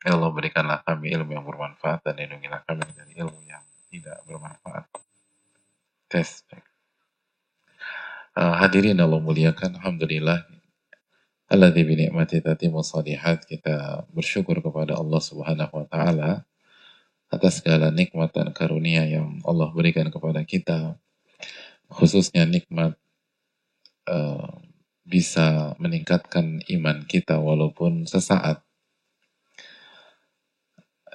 [0.00, 3.60] Ya Allah berikanlah kami ilmu yang bermanfaat dan lindungilah kami dari ilmu yang
[3.92, 4.88] tidak bermanfaat.
[6.08, 6.40] Tes.
[8.32, 10.40] Uh, hadirin Allah muliakan, Alhamdulillah.
[11.52, 13.44] Alladzi bi ni'mati tatimu salihat.
[13.44, 16.30] Kita bersyukur kepada Allah Subhanahu wa taala
[17.28, 20.96] atas segala nikmat dan karunia yang Allah berikan kepada kita.
[21.92, 22.96] Khususnya nikmat
[24.08, 24.64] uh,
[25.04, 28.64] bisa meningkatkan iman kita walaupun sesaat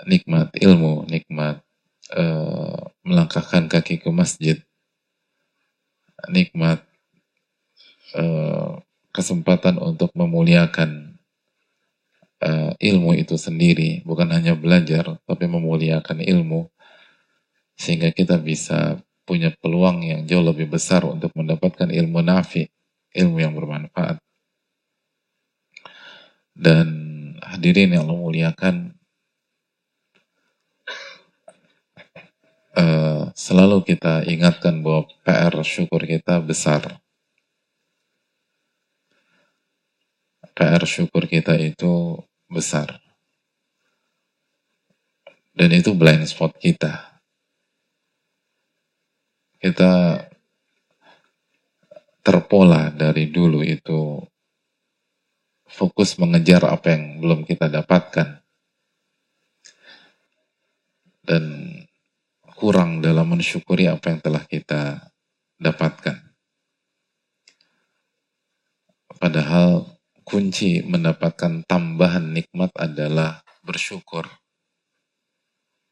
[0.04, 1.64] nikmat ilmu, nikmat
[2.12, 4.60] uh, melangkahkan kaki ke masjid,
[6.28, 6.84] nikmat
[8.20, 8.84] uh,
[9.16, 11.16] kesempatan untuk memuliakan
[12.44, 16.68] uh, ilmu itu sendiri, bukan hanya belajar, tapi memuliakan ilmu,
[17.80, 22.70] sehingga kita bisa punya peluang yang jauh lebih besar untuk mendapatkan ilmu nafi,
[23.16, 24.22] ilmu yang bermanfaat.
[26.56, 26.88] Dan
[27.44, 28.96] hadirin yang Allah muliakan,
[32.76, 37.00] uh, selalu kita ingatkan bahwa PR syukur kita besar.
[40.56, 43.00] PR syukur kita itu besar.
[45.56, 47.20] Dan itu blind spot kita.
[49.60, 50.20] Kita
[52.20, 54.20] terpola dari dulu itu
[55.66, 58.44] fokus mengejar apa yang belum kita dapatkan.
[61.26, 61.44] Dan
[62.56, 65.12] kurang dalam mensyukuri apa yang telah kita
[65.60, 66.16] dapatkan.
[69.16, 74.28] Padahal kunci mendapatkan tambahan nikmat adalah bersyukur.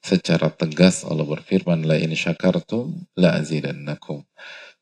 [0.03, 4.27] Secara tegas Allah berfirman, La in syakartum la azidannakum.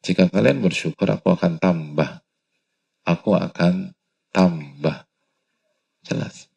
[0.01, 2.25] Jika kalian bersyukur, aku akan tambah.
[3.05, 3.93] Aku akan
[4.33, 5.05] tambah.
[6.01, 6.49] Jelas.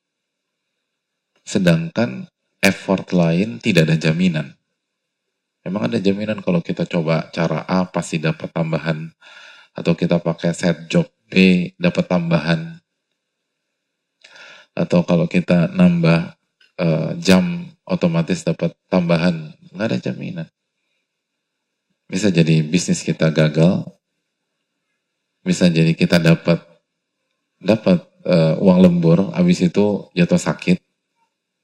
[1.45, 2.33] Sedangkan
[2.65, 4.56] effort lain tidak ada jaminan.
[5.65, 9.09] Emang ada jaminan kalau kita coba cara A pasti dapat tambahan
[9.73, 12.85] atau kita pakai set job B dapat tambahan?
[14.77, 16.37] Atau kalau kita nambah
[16.77, 19.57] uh, jam otomatis dapat tambahan?
[19.73, 20.49] Nggak ada jaminan.
[22.13, 23.89] Bisa jadi bisnis kita gagal.
[25.41, 26.61] Bisa jadi kita dapat
[27.57, 30.77] dapat uh, uang lembur habis itu jatuh sakit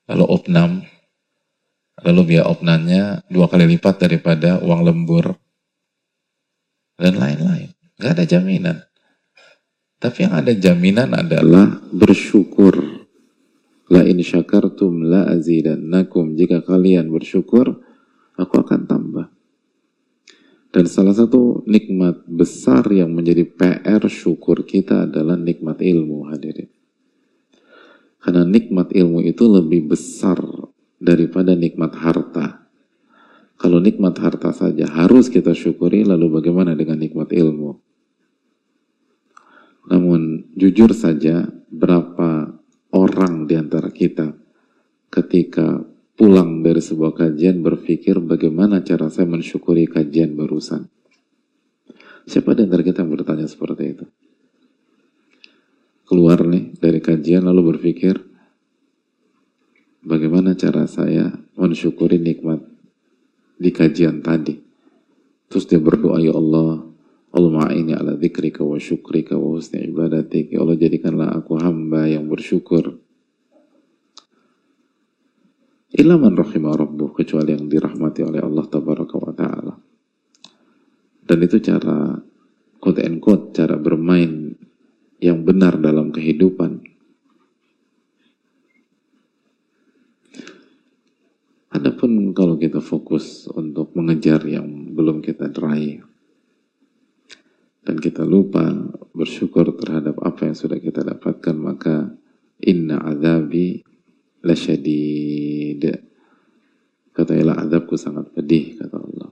[0.09, 0.71] lalu opnam
[2.05, 5.37] lalu biaya opnannya dua kali lipat daripada uang lembur
[7.01, 7.73] dan lain-lain.
[8.01, 8.77] Gak ada jaminan.
[10.01, 13.05] Tapi yang ada jaminan adalah bersyukur.
[13.93, 16.39] La in syakartum la azidannakum.
[16.39, 17.85] Jika kalian bersyukur,
[18.41, 19.27] aku akan tambah.
[20.71, 26.71] Dan salah satu nikmat besar yang menjadi PR syukur kita adalah nikmat ilmu hadirin.
[28.23, 30.39] Karena nikmat ilmu itu lebih besar
[31.01, 32.69] daripada nikmat harta.
[33.57, 37.81] Kalau nikmat harta saja harus kita syukuri, lalu bagaimana dengan nikmat ilmu?
[39.89, 42.57] Namun jujur saja, berapa
[42.95, 44.37] orang di antara kita
[45.11, 45.83] ketika
[46.15, 50.87] pulang dari sebuah kajian berpikir bagaimana cara saya mensyukuri kajian barusan.
[52.29, 54.07] Siapa di antara kita yang bertanya seperti itu?
[56.07, 58.30] Keluar nih dari kajian lalu berpikir,
[60.05, 62.61] bagaimana cara saya mensyukuri nikmat
[63.61, 64.57] di kajian tadi.
[65.51, 66.87] Terus dia berdoa, Ya Allah,
[67.35, 70.55] Allah ini ala dzikrika wa syukrika wa husni ibadatik.
[70.55, 72.97] Ya Allah jadikanlah aku hamba yang bersyukur.
[75.91, 79.75] Ilaman rahimah rabbuh, kecuali yang dirahmati oleh Allah tabaraka wa ta'ala.
[81.27, 82.15] Dan itu cara,
[82.79, 84.55] quote and quote, cara bermain
[85.19, 86.90] yang benar dalam kehidupan
[91.71, 96.03] Adapun kalau kita fokus untuk mengejar yang belum kita raih
[97.87, 98.75] dan kita lupa
[99.15, 102.11] bersyukur terhadap apa yang sudah kita dapatkan maka
[102.59, 103.87] inna azabi
[104.43, 106.03] lasyadid
[107.15, 109.31] kata Allah azabku sangat pedih kata Allah.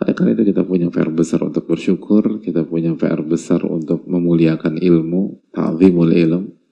[0.00, 4.80] Oleh karena itu kita punya PR besar untuk bersyukur kita punya PR besar untuk memuliakan
[4.80, 6.63] ilmu ta'zimul ilm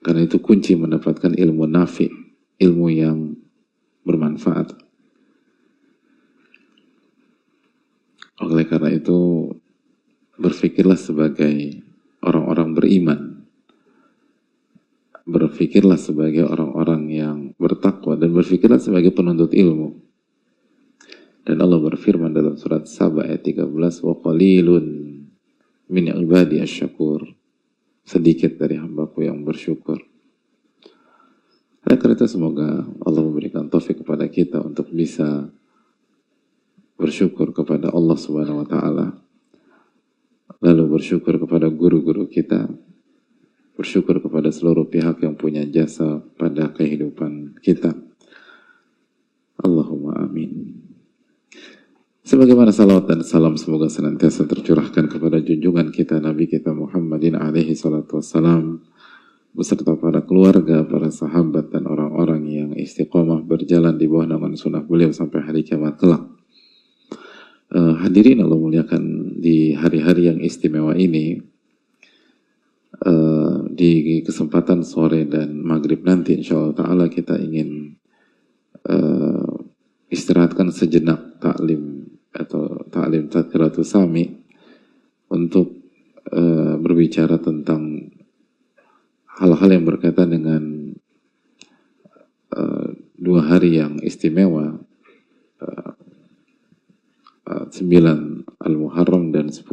[0.00, 2.08] Karena itu kunci mendapatkan ilmu nafi,
[2.56, 3.36] ilmu yang
[4.04, 4.72] bermanfaat.
[8.40, 9.52] Oleh karena itu,
[10.40, 11.84] berpikirlah sebagai
[12.24, 13.20] orang-orang beriman.
[15.28, 20.00] Berpikirlah sebagai orang-orang yang bertakwa dan berpikirlah sebagai penuntut ilmu.
[21.44, 24.86] Dan Allah berfirman dalam surat Saba ayat 13, "Wa qalilun
[25.92, 27.28] min ibadi asyakur."
[28.00, 28.80] Sedikit dari
[29.10, 29.98] hambaku yang bersyukur.
[31.82, 35.50] Oleh karena itu semoga Allah memberikan taufik kepada kita untuk bisa
[36.94, 39.06] bersyukur kepada Allah Subhanahu wa taala.
[40.62, 42.70] Lalu bersyukur kepada guru-guru kita,
[43.74, 47.90] bersyukur kepada seluruh pihak yang punya jasa pada kehidupan kita.
[49.58, 50.84] Allahumma amin.
[52.30, 58.22] Sebagaimana salawat dan salam semoga senantiasa tercurahkan kepada junjungan kita Nabi kita Muhammadin alaihi salatu
[58.22, 58.84] wassalam
[59.50, 65.10] beserta para keluarga, para sahabat dan orang-orang yang istiqomah berjalan di bawah naungan sunnah beliau
[65.10, 66.22] sampai hari kiamat kelak.
[67.70, 71.38] Uh, hadirin Allah muliakan di hari-hari yang istimewa ini
[73.06, 77.94] uh, di kesempatan sore dan maghrib nanti insya Allah Ta'ala kita ingin
[78.90, 79.54] uh,
[80.10, 84.26] istirahatkan sejenak taklim atau taklim tadkiratul sami
[85.30, 85.78] untuk
[86.34, 88.10] uh, berbicara tentang
[89.40, 90.62] hal-hal yang berkaitan dengan
[92.52, 94.76] uh, dua hari yang istimewa
[95.64, 95.92] uh,
[97.50, 99.66] 9 Al-Muharram dan 10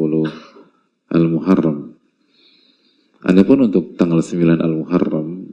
[1.13, 1.93] Al-Muharram.
[3.21, 5.51] Adapun untuk tanggal 9 Al-Muharram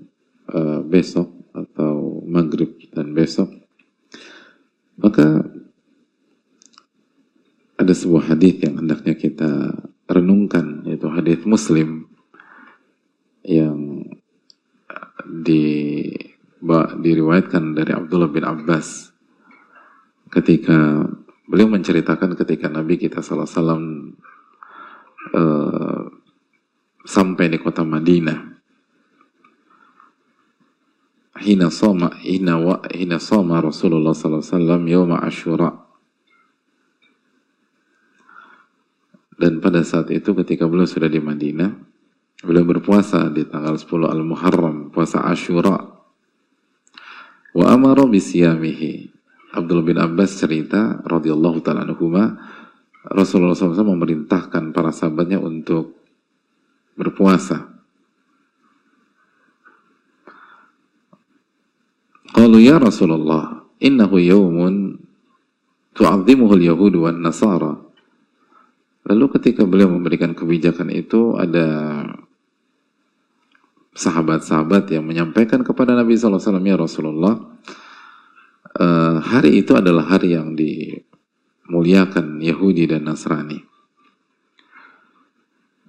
[0.49, 3.51] uh, besok atau maghrib dan besok,
[4.97, 5.43] maka
[7.75, 9.75] ada sebuah hadis yang hendaknya kita
[10.09, 12.09] renungkan, yaitu hadis Muslim
[13.45, 13.94] yang
[15.25, 16.09] di
[16.95, 19.13] diriwayatkan dari Abdullah bin Abbas
[20.33, 21.05] ketika
[21.45, 24.17] Beliau menceritakan ketika Nabi kita salah salam
[25.37, 26.03] uh,
[27.05, 28.57] sampai di kota Madinah.
[31.35, 35.85] Hina soma hina wa hina soma Rasulullah sallallahu yauma Asyura.
[39.37, 41.77] Dan pada saat itu ketika beliau sudah di Madinah,
[42.45, 45.81] beliau berpuasa di tanggal 10 Al-Muharram, puasa Asyura.
[47.55, 49.15] Wa amara bisiyamihi
[49.55, 52.37] Abdul bin Abbas cerita radhiyallahu taala anhuma
[53.05, 55.95] Rasulullah SAW memerintahkan para sahabatnya untuk
[56.99, 57.71] berpuasa.
[62.35, 64.99] Qalu ya Rasulullah, innahu yawmun
[65.95, 67.79] tu'azzimuhu al-yahud wan nasara.
[69.05, 72.04] Lalu ketika beliau memberikan kebijakan itu ada
[73.95, 77.35] sahabat-sahabat yang menyampaikan kepada Nabi SAW, ya Rasulullah,
[78.79, 83.63] uh, hari itu adalah hari yang dimuliakan Yahudi dan Nasrani.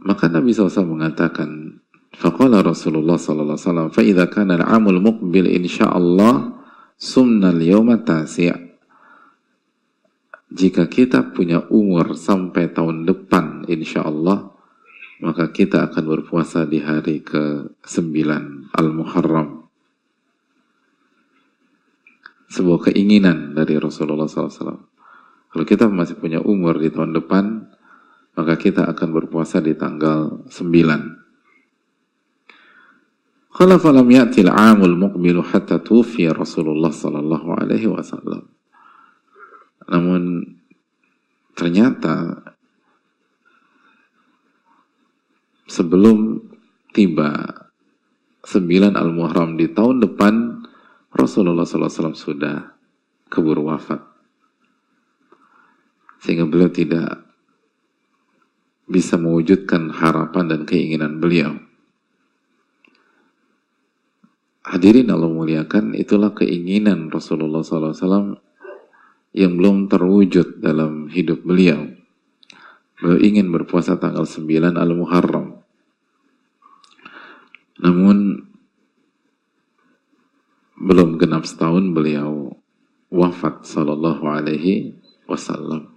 [0.06, 1.82] Maka Nabi SAW mengatakan,
[2.16, 6.56] Faqala Rasulullah sallallahu alaihi wasallam, "Fa idza kana al-'amul muqbil insyaallah
[6.96, 8.56] sumna al-yawma tasi'."
[10.56, 14.55] Jika kita punya umur sampai tahun depan insyaallah,
[15.24, 18.16] maka kita akan berpuasa di hari ke-9
[18.76, 19.66] Al-Muharram
[22.52, 24.88] sebuah keinginan dari Rasulullah SAW.
[25.52, 27.68] Kalau kita masih punya umur di tahun depan,
[28.36, 31.26] maka kita akan berpuasa di tanggal 9.
[33.56, 38.52] Kalau falam ya'til amul muqbilu hatta tufi Rasulullah sallallahu alaihi wasallam.
[39.88, 40.44] Namun
[41.56, 42.44] ternyata
[45.66, 46.42] sebelum
[46.94, 47.32] tiba
[48.46, 50.64] 9 Al-Muharram di tahun depan
[51.16, 52.78] Rasulullah SAW sudah
[53.32, 54.04] keburu wafat.
[56.22, 57.26] Sehingga beliau tidak
[58.86, 61.58] bisa mewujudkan harapan dan keinginan beliau.
[64.66, 68.42] Hadirin Allah muliakan, itulah keinginan Rasulullah SAW
[69.36, 71.86] yang belum terwujud dalam hidup beliau.
[72.98, 75.55] Beliau ingin berpuasa tanggal 9 Al-Muharram.
[77.80, 78.46] Namun
[80.76, 82.56] belum genap setahun beliau
[83.08, 85.92] wafat sallallahu alaihi wasallam.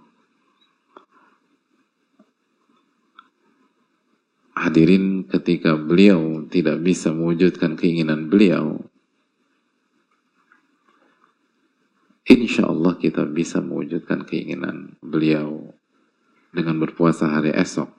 [4.59, 8.83] Hadirin ketika beliau tidak bisa mewujudkan keinginan beliau,
[12.27, 15.71] insya Allah kita bisa mewujudkan keinginan beliau
[16.51, 17.98] dengan berpuasa hari esok.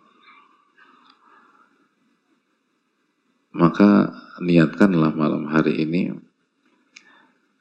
[3.51, 6.15] Maka niatkanlah malam hari ini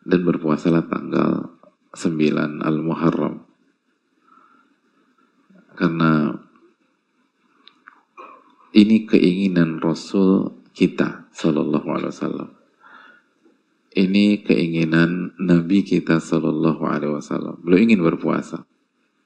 [0.05, 1.49] dan berpuasalah tanggal
[1.97, 3.41] 9 Al-Muharram.
[5.73, 6.35] Karena
[8.75, 12.49] ini keinginan Rasul kita sallallahu alaihi wasallam.
[13.89, 17.57] Ini keinginan Nabi kita sallallahu alaihi wasallam.
[17.65, 18.61] Beliau ingin berpuasa,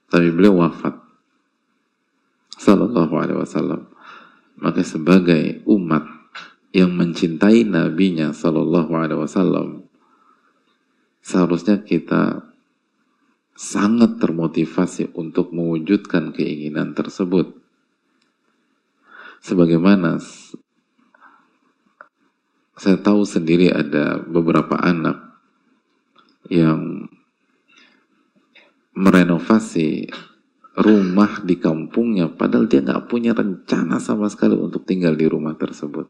[0.08, 0.96] tapi beliau wafat
[2.55, 3.91] sallallahu alaihi wasallam.
[4.62, 6.08] Maka sebagai umat
[6.74, 9.86] yang mencintai nabinya sallallahu alaihi wasallam,
[11.22, 12.50] seharusnya kita
[13.53, 17.53] sangat termotivasi untuk mewujudkan keinginan tersebut.
[19.46, 20.18] Sebagaimana
[22.74, 25.22] saya tahu sendiri ada beberapa anak
[26.50, 27.06] yang
[28.98, 30.10] merenovasi
[30.74, 36.10] rumah di kampungnya padahal dia nggak punya rencana sama sekali untuk tinggal di rumah tersebut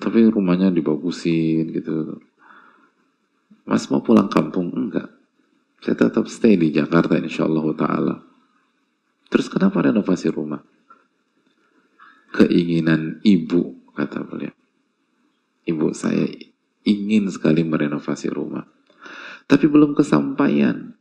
[0.00, 2.18] tapi rumahnya dibagusin gitu
[3.68, 5.12] mas mau pulang kampung enggak
[5.84, 8.16] saya tetap stay di Jakarta insya Allah taala
[9.28, 10.64] terus kenapa renovasi rumah
[12.30, 14.54] keinginan ibu, kata beliau.
[15.66, 16.24] Ibu saya
[16.86, 18.64] ingin sekali merenovasi rumah.
[19.50, 20.94] Tapi belum kesampaian.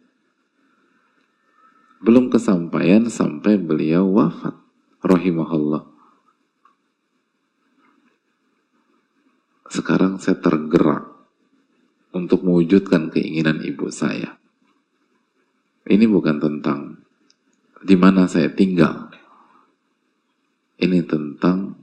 [2.01, 4.57] Belum kesampaian sampai beliau wafat.
[4.99, 5.85] Rahimahullah.
[9.69, 11.05] Sekarang saya tergerak
[12.09, 14.41] untuk mewujudkan keinginan ibu saya.
[15.85, 17.05] Ini bukan tentang
[17.85, 19.13] di mana saya tinggal,
[20.81, 21.77] ini tentang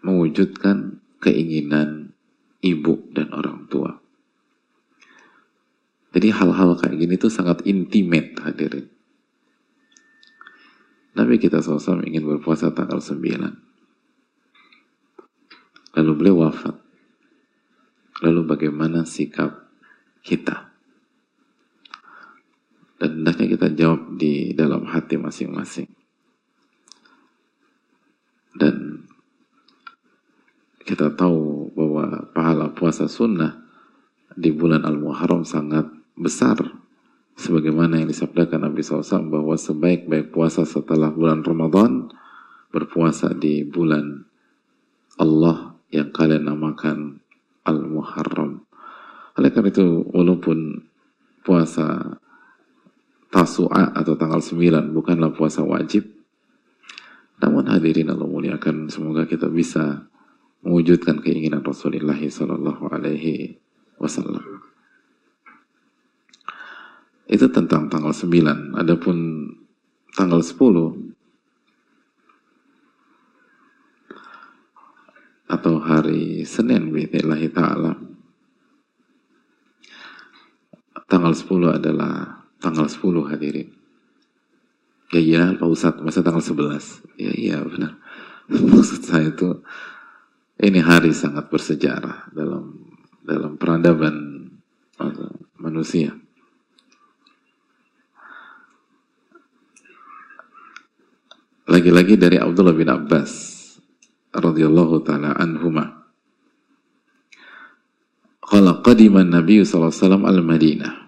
[0.00, 2.16] mewujudkan keinginan
[2.64, 3.92] ibu dan orang tua.
[6.16, 8.88] Jadi hal-hal kayak gini tuh sangat intimate hadirin.
[11.12, 13.65] Nabi kita SAW ingin berpuasa tanggal 9.
[15.96, 16.76] Lalu beliau wafat.
[18.20, 19.68] Lalu bagaimana sikap
[20.20, 20.72] kita?
[22.96, 25.96] Dan hendaknya kita jawab di dalam hati masing-masing
[28.56, 29.04] dan
[30.82, 33.60] kita tahu bahwa pahala puasa sunnah
[34.32, 35.86] di bulan Al-Muharram sangat
[36.16, 36.56] besar
[37.36, 42.08] sebagaimana yang disabdakan Nabi SAW bahwa sebaik-baik puasa setelah bulan Ramadan
[42.72, 44.24] berpuasa di bulan
[45.20, 47.22] Allah yang kalian namakan
[47.66, 48.66] Al-Muharram
[49.36, 50.86] oleh karena itu walaupun
[51.44, 52.18] puasa
[53.26, 56.16] Tasu'a atau tanggal 9 bukanlah puasa wajib
[57.36, 60.08] namun hadirin Allah muliakan, semoga kita bisa
[60.64, 63.60] mewujudkan keinginan Rasulullah Sallallahu Alaihi
[64.00, 64.64] Wasallam.
[67.28, 68.72] Itu tentang tanggal 9.
[68.80, 69.16] Adapun
[70.16, 71.15] tanggal 10
[75.46, 77.92] atau hari Senin biidznillah taala
[81.06, 83.76] tanggal 10 adalah tanggal 10 hadirin
[85.14, 87.14] Ya iya Pak Ustadz, masa tanggal 11?
[87.14, 87.94] Ya iya benar.
[88.50, 89.62] Maksud saya itu
[90.58, 92.90] ini hari sangat bersejarah dalam
[93.22, 94.50] dalam peradaban
[95.62, 96.10] manusia.
[101.66, 103.55] Lagi-lagi dari Abdullah bin Abbas
[104.36, 106.06] radhiyallahu taala anhuma.
[108.46, 111.06] Qala qadima an-nabiy sallallahu alaihi wasallam al-Madinah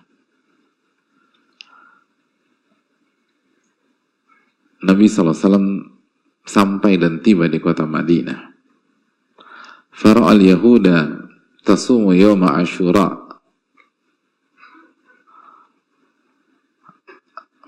[4.78, 5.35] Nabi SAW
[6.47, 8.54] sampai dan tiba di kota Madinah.
[9.90, 11.28] Fara'al Yahuda
[11.66, 13.26] tasumu yawma Ashura.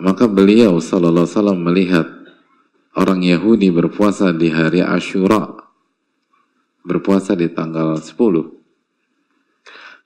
[0.00, 2.08] Maka beliau sallallahu alaihi wasallam melihat
[2.96, 5.60] orang Yahudi berpuasa di hari Ashura.
[6.80, 8.16] Berpuasa di tanggal 10.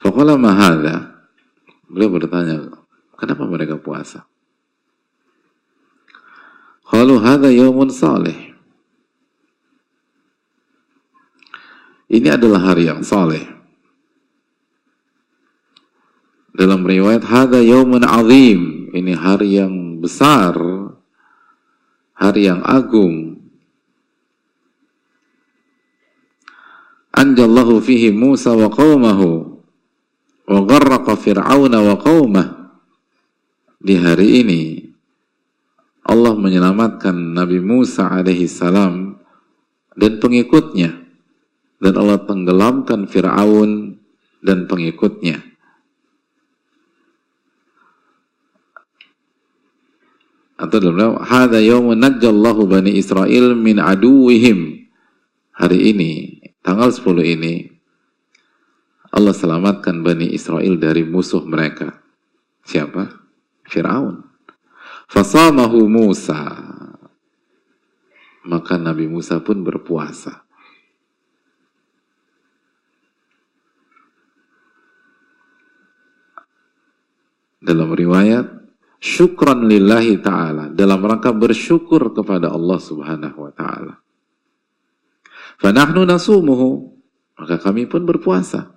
[0.03, 1.15] Faqala mahada.
[1.87, 2.75] Beliau bertanya,
[3.15, 4.27] kenapa mereka puasa?
[6.85, 8.37] Qalu hadha yawmun salih.
[12.11, 13.43] Ini adalah hari yang saleh.
[16.55, 18.93] Dalam riwayat hadha yawmun azim.
[18.95, 20.55] Ini hari yang besar,
[22.15, 23.43] hari yang agung.
[27.15, 29.31] Anjallahu fihi Musa wa qawmahu
[30.51, 32.49] wa gharraqa Fir'auna wa qawmah.
[33.85, 34.63] Di hari ini
[36.09, 39.21] Allah menyelamatkan Nabi Musa alaihi salam
[39.95, 40.91] dan pengikutnya
[41.79, 44.01] dan Allah tenggelamkan Fir'aun
[44.41, 45.54] dan pengikutnya
[50.55, 54.85] atau dalam hadza yaumun najjallahu bani Israel min aduwihim
[55.55, 56.13] hari ini,
[56.61, 57.55] tanggal 10 ini,
[59.15, 62.03] Allah selamatkan Bani Israel dari musuh mereka.
[62.67, 63.15] Siapa?
[63.63, 64.27] Fir'aun.
[65.07, 66.43] Fasamahu Musa.
[68.45, 70.43] Maka Nabi Musa pun berpuasa.
[77.65, 78.64] Dalam riwayat,
[79.05, 80.73] syukran lillahi ta'ala.
[80.73, 83.95] Dalam rangka bersyukur kepada Allah subhanahu wa ta'ala.
[85.61, 86.97] Fanahnu nasumuhu.
[87.37, 88.73] Maka kami pun berpuasa.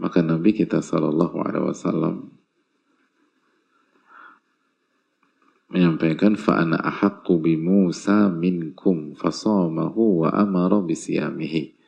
[0.00, 2.32] Maka Nabi kita Sallallahu Alaihi Wasallam
[5.70, 11.79] menyampaikan fa'ana ahaqqu bi Musa minkum fasamahu wa amara bisiyamihi.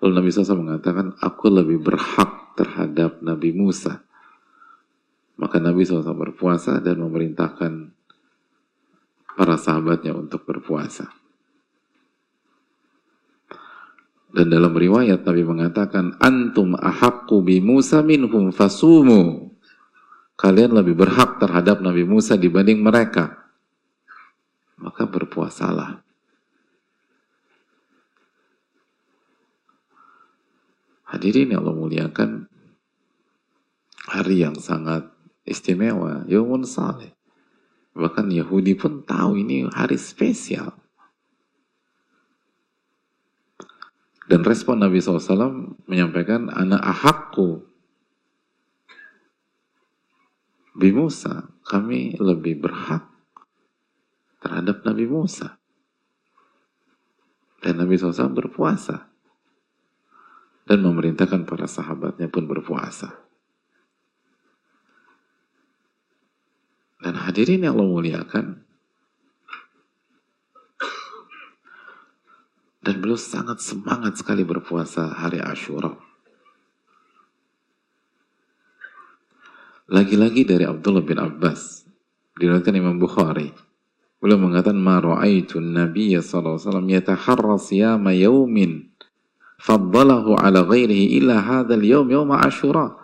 [0.00, 4.04] Lalu Nabi SAW mengatakan, aku lebih berhak terhadap Nabi Musa.
[5.36, 7.92] Maka Nabi SAW berpuasa dan memerintahkan
[9.36, 11.12] para sahabatnya untuk berpuasa.
[14.36, 19.48] Dan dalam riwayat Nabi mengatakan, Antum ahaqqu bi Musa minhum fasumu.
[20.36, 23.48] Kalian lebih berhak terhadap Nabi Musa dibanding mereka.
[24.76, 26.05] Maka berpuasalah.
[31.06, 32.50] Hadirin yang Allah muliakan,
[34.10, 35.06] hari yang sangat
[35.46, 37.14] istimewa, Yawmun Saleh.
[37.94, 40.74] Bahkan Yahudi pun tahu ini hari spesial.
[44.26, 47.62] Dan respon Nabi SAW menyampaikan, anak ahakku
[50.76, 53.08] Nabi Musa, kami lebih berhak
[54.44, 55.56] terhadap Nabi Musa.
[57.64, 59.08] Dan Nabi SAW berpuasa.
[60.66, 63.14] Dan memerintahkan para sahabatnya pun berpuasa.
[66.98, 68.66] Dan hadirin yang Allah muliakan,
[72.86, 75.90] Dan beliau sangat semangat sekali berpuasa hari Ashura.
[79.90, 81.82] Lagi-lagi dari Abdullah bin Abbas.
[82.38, 83.50] Diriwayatkan Imam Bukhari.
[84.22, 88.94] Beliau mengatakan, Ma ra'aitu Nabiya sallallahu alaihi wasallam yataharra siyama yaumin
[89.60, 92.96] faddalahu ala ghairihi illa hadzal yaum yaum Ashura.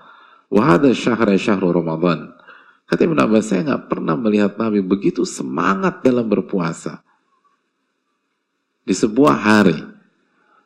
[0.53, 2.33] Wa hadha syahra syahru Ramadan.
[2.85, 7.01] Kata Ibn Abbas, saya nggak pernah melihat Nabi begitu semangat dalam berpuasa.
[8.85, 9.81] Di sebuah hari.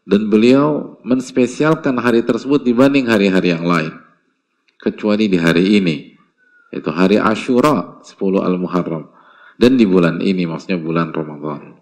[0.06, 3.94] Dan beliau menspesialkan hari tersebut dibanding hari-hari yang lain.
[4.78, 6.14] Kecuali di hari ini.
[6.70, 9.10] Itu hari Ashura 10 Al-Muharram.
[9.58, 11.75] Dan di bulan ini maksudnya bulan Ramadan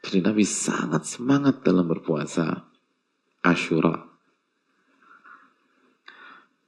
[0.00, 2.66] jadi Nabi sangat semangat dalam berpuasa
[3.44, 4.10] Ashura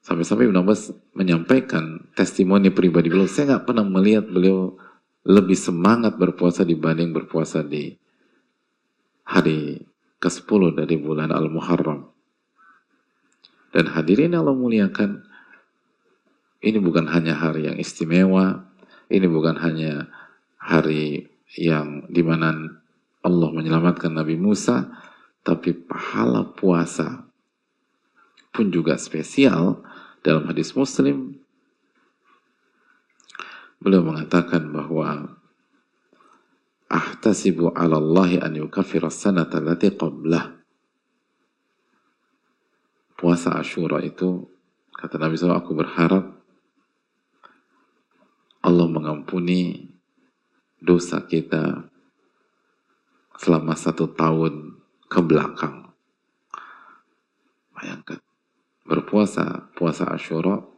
[0.02, 4.76] sampai-sampai Ibn Abbas menyampaikan testimoni pribadi beliau saya nggak pernah melihat beliau
[5.22, 7.94] lebih semangat berpuasa dibanding berpuasa di
[9.22, 9.78] hari
[10.18, 12.10] ke-10 dari bulan Al-Muharram.
[13.72, 15.24] Dan hadirin Allah muliakan,
[16.60, 18.68] ini bukan hanya hari yang istimewa,
[19.08, 20.12] ini bukan hanya
[20.60, 22.81] hari yang di mana
[23.22, 24.90] Allah menyelamatkan Nabi Musa,
[25.46, 27.30] tapi pahala puasa
[28.52, 29.80] pun juga spesial
[30.22, 31.42] dalam hadis Muslim
[33.82, 35.34] Beliau mengatakan bahwa
[36.86, 40.54] ahtasibu 'ala Allahi an yukaffira sanata allati qablah.
[43.18, 44.46] Puasa Ashura itu
[44.94, 46.30] kata Nabi SAW aku berharap
[48.62, 49.90] Allah mengampuni
[50.78, 51.90] dosa kita
[53.38, 55.92] selama satu tahun ke belakang.
[57.76, 58.20] Bayangkan
[58.86, 60.72] berpuasa puasa Ashura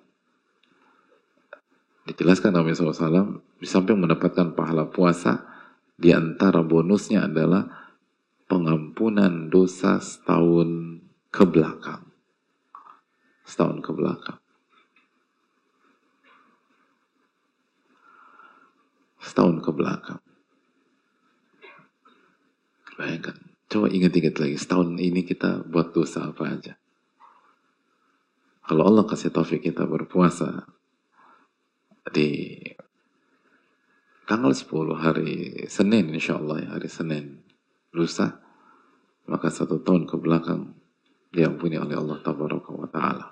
[2.05, 5.41] Dijelaskan Nabi SAW, di samping mendapatkan pahala puasa,
[5.97, 7.65] di antara bonusnya adalah
[8.45, 11.01] pengampunan dosa setahun
[11.33, 12.05] ke belakang.
[13.49, 14.41] Setahun ke belakang.
[19.25, 20.24] Setahun ke belakang.
[22.95, 23.35] Bayangkan,
[23.67, 26.79] coba ingat-ingat lagi, setahun ini kita buat dosa apa aja.
[28.65, 30.63] Kalau Allah kasih taufik kita berpuasa,
[32.15, 32.61] di
[34.31, 37.43] tanggal 10 hari Senin insya Allah ya, hari Senin
[37.91, 38.41] lusa
[39.25, 40.77] maka satu tahun ke belakang
[41.33, 43.27] diampuni oleh Allah wa Ta'ala.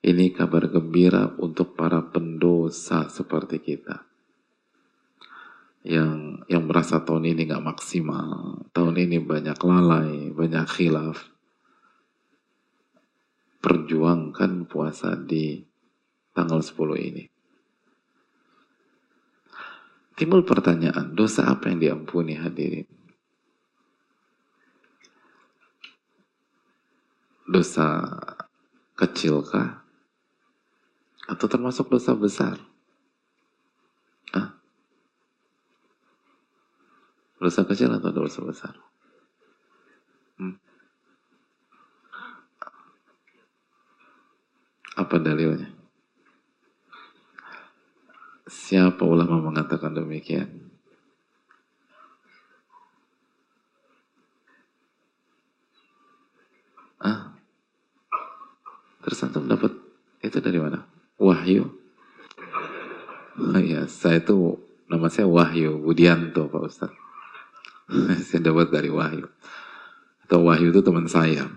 [0.00, 4.09] Ini kabar gembira untuk para pendosa seperti kita
[5.80, 11.32] yang yang merasa tahun ini nggak maksimal tahun ini banyak lalai banyak khilaf
[13.64, 15.64] perjuangkan puasa di
[16.36, 17.24] tanggal 10 ini
[20.20, 22.84] Timbul pertanyaan, dosa apa yang diampuni hadirin?
[27.48, 28.04] Dosa
[29.00, 29.80] kecilkah?
[31.24, 32.60] Atau termasuk dosa besar?
[37.40, 38.76] Dosa kecil atau dosa besar?
[40.36, 40.60] Hmm?
[45.00, 45.72] Apa dalilnya?
[48.44, 50.68] Siapa ulama mengatakan demikian?
[57.00, 57.32] Ah,
[59.00, 59.72] terus dapat
[60.20, 60.84] itu dari mana?
[61.16, 61.64] Wahyu.
[63.40, 64.60] Oh iya, saya itu
[64.92, 66.99] nama saya Wahyu Budianto Pak Ustaz.
[68.26, 69.26] saya dapat dari Wahyu.
[70.26, 71.50] Atau Wahyu itu teman saya.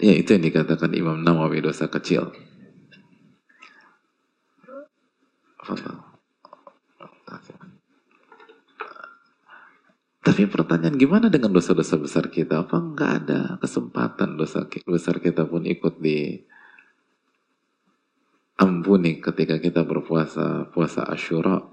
[0.00, 2.32] Ya itu yang dikatakan Imam Nawawi dosa kecil.
[10.20, 12.64] Tapi pertanyaan gimana dengan dosa-dosa besar kita?
[12.64, 16.48] Apa nggak ada kesempatan dosa besar kita pun ikut di
[18.60, 21.64] ampuni ketika kita berpuasa puasa Ashura?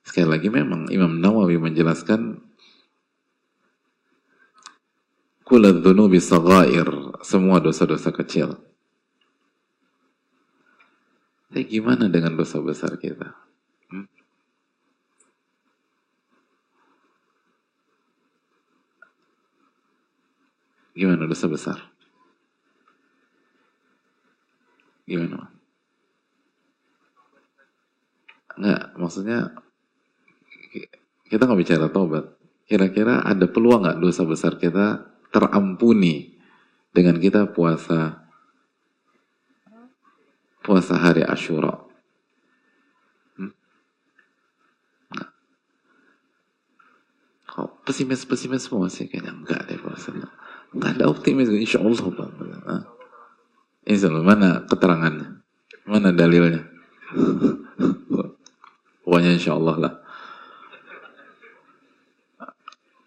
[0.00, 2.40] Sekali lagi memang Imam Nawawi menjelaskan
[5.46, 6.90] Kulad dhunubi saghair,
[7.22, 8.58] semua dosa-dosa kecil.
[11.46, 13.30] Tapi gimana dengan dosa besar kita?
[13.86, 14.10] Hmm?
[20.98, 21.78] Gimana dosa besar?
[25.06, 25.54] Gimana?
[28.58, 29.54] Enggak, maksudnya
[31.30, 32.34] kita nggak bicara tobat.
[32.66, 36.34] Kira-kira ada peluang nggak dosa besar kita terampuni
[36.90, 38.26] dengan kita puasa
[40.66, 41.78] puasa hari Ashura.
[43.38, 43.54] Hmm?
[47.46, 50.10] Kok pesimis-pesimis semua sih kayaknya enggak deh puasa.
[50.74, 52.95] Enggak ada optimis insya Allah Pak.
[53.86, 55.40] Insya Allah mana keterangannya?
[55.86, 56.66] Mana dalilnya?
[59.06, 59.94] Pokoknya insya Allah lah.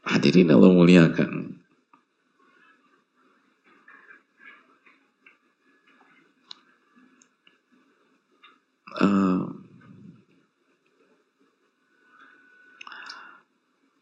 [0.07, 1.59] Hadirin Allah muliakan.
[8.99, 9.43] uh,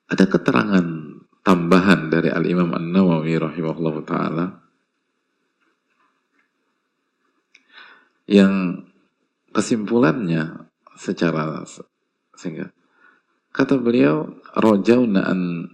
[0.08, 0.86] ada keterangan
[1.46, 4.46] tambahan dari Al-Imam An-Nawawi rahimahullah ta'ala
[8.28, 8.84] yang
[9.56, 11.64] kesimpulannya secara
[12.36, 12.70] sehingga
[13.56, 15.72] kata beliau rojauna an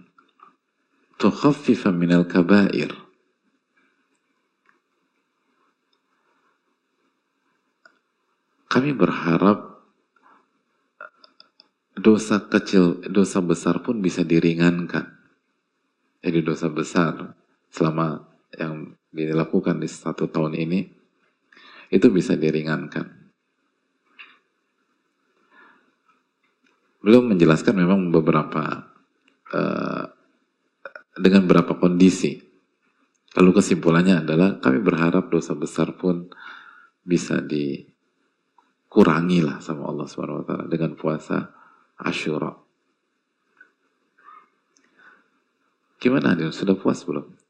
[1.18, 3.04] tukhaffifa minal kabair
[8.74, 9.86] Kami berharap
[11.94, 15.14] dosa kecil, dosa besar pun bisa diringankan.
[16.18, 17.38] Jadi dosa besar
[17.70, 20.90] selama yang dilakukan di satu tahun ini
[21.92, 23.24] itu bisa diringankan.
[27.04, 28.88] Belum menjelaskan memang beberapa
[29.52, 30.04] uh,
[31.20, 32.40] dengan beberapa kondisi.
[33.34, 36.30] Lalu kesimpulannya adalah kami berharap dosa besar pun
[37.04, 37.82] bisa di
[38.88, 41.50] kurangilah sama Allah Subhanahu wa taala dengan puasa
[41.98, 42.54] Asyura.
[45.98, 47.43] Gimana dia Sudah puas belum?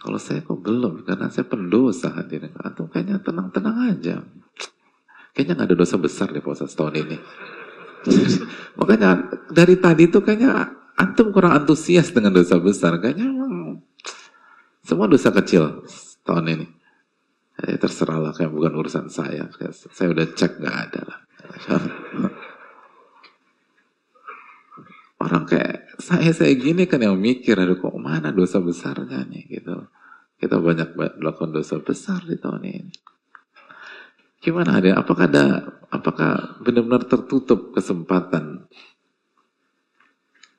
[0.00, 2.56] Kalau saya kok belum, karena saya pendosa hadirin.
[2.56, 4.24] Atau kayaknya tenang-tenang aja.
[5.36, 7.20] Kayaknya nggak ada dosa besar di puasa setahun ini.
[8.80, 12.96] Makanya dari tadi itu kayaknya antum kurang antusias dengan dosa besar.
[12.96, 13.28] Kayaknya
[14.80, 15.84] semua dosa kecil
[16.24, 16.66] tahun ini.
[17.60, 19.52] Ya, terserahlah kayak bukan urusan saya.
[19.92, 21.18] Saya udah cek nggak ada lah.
[25.20, 29.86] Orang kayak saya saya gini kan yang mikir, aduh kok mana dosa besarnya nih gitu.
[30.40, 32.96] Kita banyak melakukan dosa besar di tahun ini.
[34.40, 34.96] Gimana ada?
[34.96, 35.44] Apakah ada?
[35.92, 38.64] Apakah benar-benar tertutup kesempatan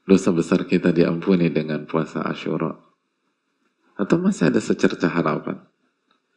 [0.06, 2.78] dosa besar kita diampuni dengan puasa Ashura?
[3.98, 5.66] Atau masih ada secerca harapan?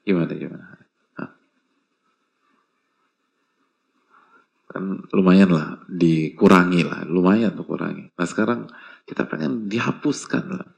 [0.09, 0.85] Gimana gimana?
[4.75, 8.11] Kan lumayan lah, dikurangi lah, lumayan tuh kurangi.
[8.11, 8.67] Nah sekarang
[9.05, 10.69] kita pengen dihapuskan lah.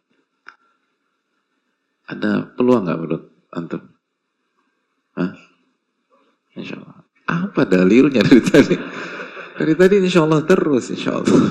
[2.07, 3.83] Ada peluang nggak menurut antum?
[5.19, 5.35] Hah?
[6.55, 7.03] Insya Allah.
[7.27, 8.77] Apa dalilnya dari tadi?
[9.57, 11.43] Dari tadi insya Allah terus insya Allah.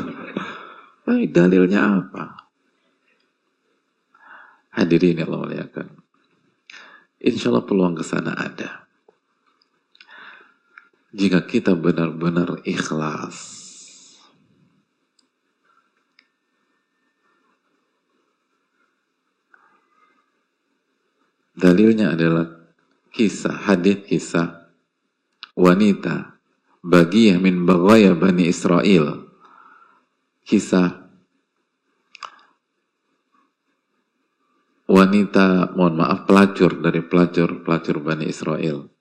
[1.03, 2.23] Tapi dalilnya apa?
[4.75, 5.87] Hadirin yang Allah muliakan.
[7.19, 8.85] Insya Allah peluang ke sana ada.
[11.15, 13.64] Jika kita benar-benar ikhlas.
[21.55, 22.51] Dalilnya adalah
[23.15, 24.67] kisah, hadis kisah
[25.55, 26.35] wanita
[26.83, 29.23] bagi min bagaya Bani Israel.
[30.43, 31.07] Kisah
[34.85, 38.91] wanita, mohon maaf, pelacur dari pelacur-pelacur Bani Israel.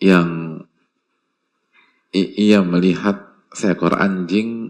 [0.00, 0.64] Yang
[2.14, 4.65] ia melihat seekor anjing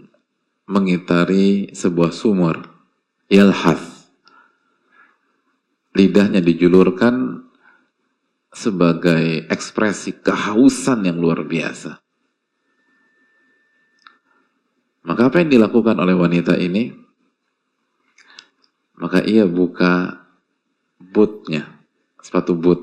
[0.67, 2.67] mengitari sebuah sumur.
[3.31, 4.11] Yalhath.
[5.95, 7.41] Lidahnya dijulurkan
[8.53, 11.97] sebagai ekspresi kehausan yang luar biasa.
[15.07, 16.91] Maka apa yang dilakukan oleh wanita ini?
[18.99, 20.19] Maka ia buka
[20.99, 21.63] bootnya,
[22.19, 22.81] sepatu boot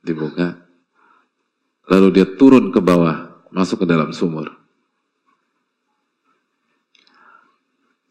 [0.00, 0.62] dibuka.
[1.86, 4.65] Lalu dia turun ke bawah, masuk ke dalam sumur.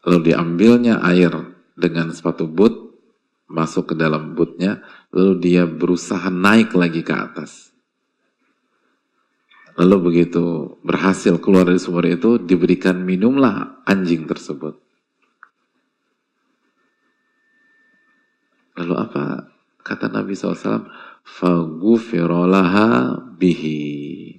[0.06, 1.34] Lalu diambilnya air
[1.74, 2.94] dengan sepatu boot,
[3.50, 7.74] masuk ke dalam bootnya, lalu dia berusaha naik lagi ke atas.
[9.74, 14.78] Lalu begitu berhasil keluar dari sumur itu, diberikan minumlah anjing tersebut.
[18.78, 19.50] Lalu apa
[19.82, 20.86] kata Nabi SAW?
[21.26, 24.38] Fagufirolaha bihi.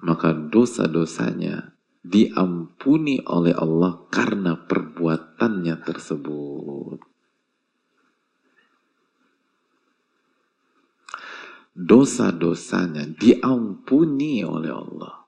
[0.00, 1.73] Maka dosa-dosanya
[2.04, 7.14] diampuni oleh Allah karena perbuatannya tersebut.
[11.74, 15.26] dosa-dosanya diampuni oleh Allah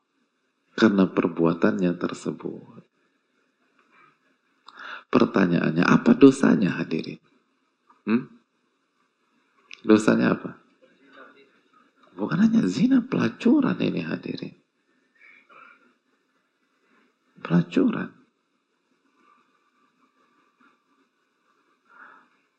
[0.79, 2.87] karena perbuatannya tersebut.
[5.11, 7.19] Pertanyaannya, apa dosanya hadirin?
[8.07, 8.31] Hmm?
[9.87, 10.51] Dosanya apa?
[12.15, 14.55] Bukan hanya zina, pelacuran ini hadirin.
[17.47, 18.11] Pelacuran.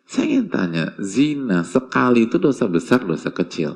[0.08, 3.76] Saya ingin tanya, zina sekali itu dosa besar, dosa kecil?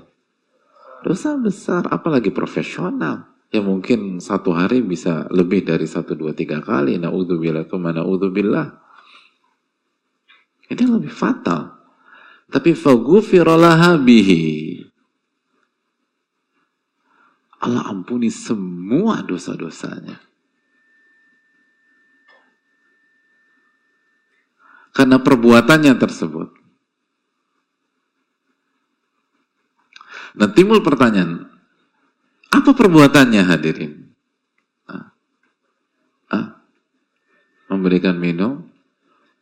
[1.03, 3.27] Dosa besar, apalagi profesional.
[3.51, 6.95] Ya mungkin satu hari bisa lebih dari satu, dua, tiga kali.
[6.95, 8.67] Na'udzubillah, mana na'udzubillah.
[10.71, 11.75] Ini lebih fatal.
[12.47, 14.79] Tapi fagufirolaha bihi.
[17.67, 20.30] Allah ampuni semua dosa-dosanya.
[24.91, 26.49] Karena perbuatannya tersebut.
[30.31, 31.51] Nah timbul pertanyaan,
[32.51, 34.15] apa perbuatannya hadirin?
[34.87, 35.11] Ah,
[36.31, 36.47] ah,
[37.67, 38.71] memberikan minum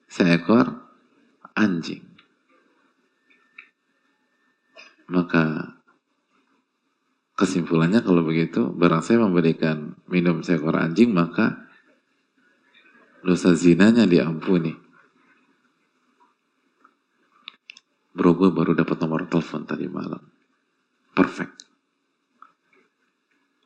[0.09, 0.81] seekor
[1.53, 2.05] anjing.
[5.09, 5.73] Maka
[7.37, 11.69] kesimpulannya kalau begitu, barang saya memberikan minum seekor anjing, maka
[13.21, 14.88] dosa zinanya diampuni.
[18.19, 20.19] Bro, gue baru dapat nomor telepon tadi malam.
[21.15, 21.55] Perfect.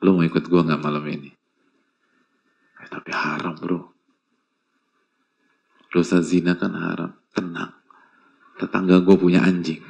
[0.06, 1.26] Lo mau ikut gue nggak malam ini?
[2.78, 3.82] Eh, tapi haram bro.
[5.90, 7.10] Dosa zina kan haram.
[7.34, 7.74] Tenang.
[8.54, 9.82] Tetangga gue punya anjing.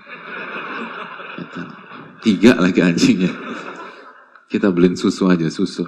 [2.24, 3.36] Tiga lagi anjingnya.
[4.48, 5.84] Kita beliin susu aja, susu.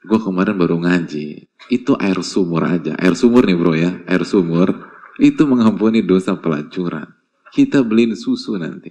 [0.00, 1.52] Gue kemarin baru ngaji.
[1.68, 2.96] Itu air sumur aja.
[2.96, 3.92] Air sumur nih bro ya.
[4.08, 7.06] Air sumur itu mengampuni dosa pelacuran.
[7.54, 8.90] Kita beliin susu nanti.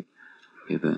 [0.68, 0.96] Kita.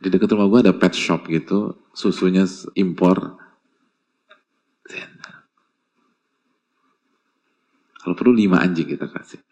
[0.00, 3.36] Di dekat rumah gue ada pet shop gitu, susunya impor.
[8.00, 9.44] Kalau perlu lima anjing kita kasih.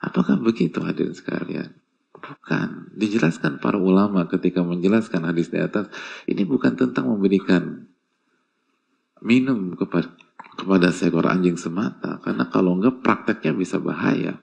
[0.00, 1.76] Apakah begitu hadirin sekalian?
[2.16, 2.96] Bukan.
[2.96, 5.92] Dijelaskan para ulama ketika menjelaskan hadis di atas,
[6.24, 7.84] ini bukan tentang memberikan
[9.20, 10.08] minum kepada
[10.58, 14.42] kepada seekor anjing semata karena kalau enggak prakteknya bisa bahaya.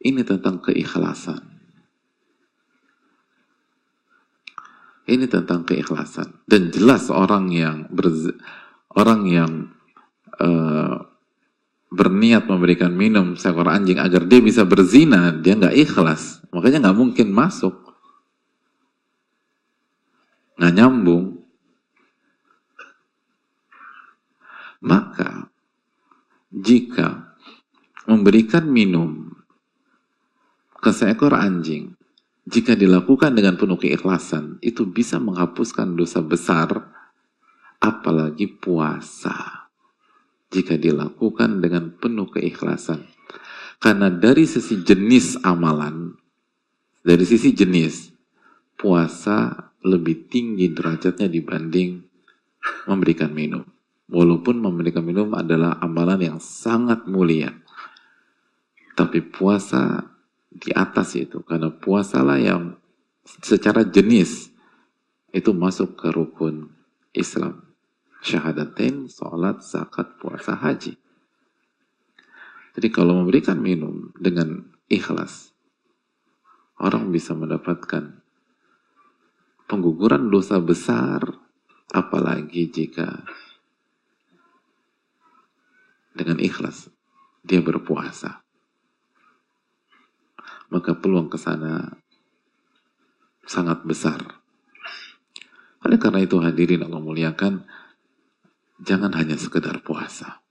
[0.00, 1.42] Ini tentang keikhlasan.
[5.10, 6.46] Ini tentang keikhlasan.
[6.46, 8.08] Dan jelas orang yang ber,
[8.94, 9.52] orang yang
[10.38, 11.04] uh,
[11.90, 16.46] berniat memberikan minum seekor anjing agar dia bisa berzina dia nggak ikhlas.
[16.54, 17.74] Makanya nggak mungkin masuk.
[20.56, 21.39] Nggak nyambung
[24.80, 25.52] Maka
[26.50, 27.36] jika
[28.08, 29.30] memberikan minum
[30.80, 31.94] ke seekor anjing,
[32.48, 36.90] jika dilakukan dengan penuh keikhlasan, itu bisa menghapuskan dosa besar
[37.78, 39.68] apalagi puasa
[40.50, 43.06] jika dilakukan dengan penuh keikhlasan.
[43.80, 46.12] Karena dari sisi jenis amalan,
[47.00, 48.12] dari sisi jenis,
[48.76, 52.04] puasa lebih tinggi derajatnya dibanding
[52.84, 53.64] memberikan minum.
[54.10, 57.54] Walaupun memberikan minum adalah amalan yang sangat mulia.
[58.98, 60.02] Tapi puasa
[60.50, 62.74] di atas itu, karena puasalah yang
[63.22, 64.50] secara jenis
[65.30, 66.74] itu masuk ke rukun
[67.14, 67.70] Islam
[68.20, 70.96] syahadatain, sholat, zakat, puasa, haji.
[72.76, 75.50] Jadi kalau memberikan minum dengan ikhlas,
[76.78, 78.22] orang bisa mendapatkan
[79.66, 81.24] pengguguran dosa besar,
[81.90, 83.26] apalagi jika
[86.20, 86.92] dengan ikhlas
[87.40, 88.44] dia berpuasa.
[90.68, 91.96] Maka peluang ke sana
[93.48, 94.20] sangat besar.
[95.80, 97.64] Oleh karena itu hadirin Allah muliakan,
[98.84, 100.44] jangan hanya sekedar puasa.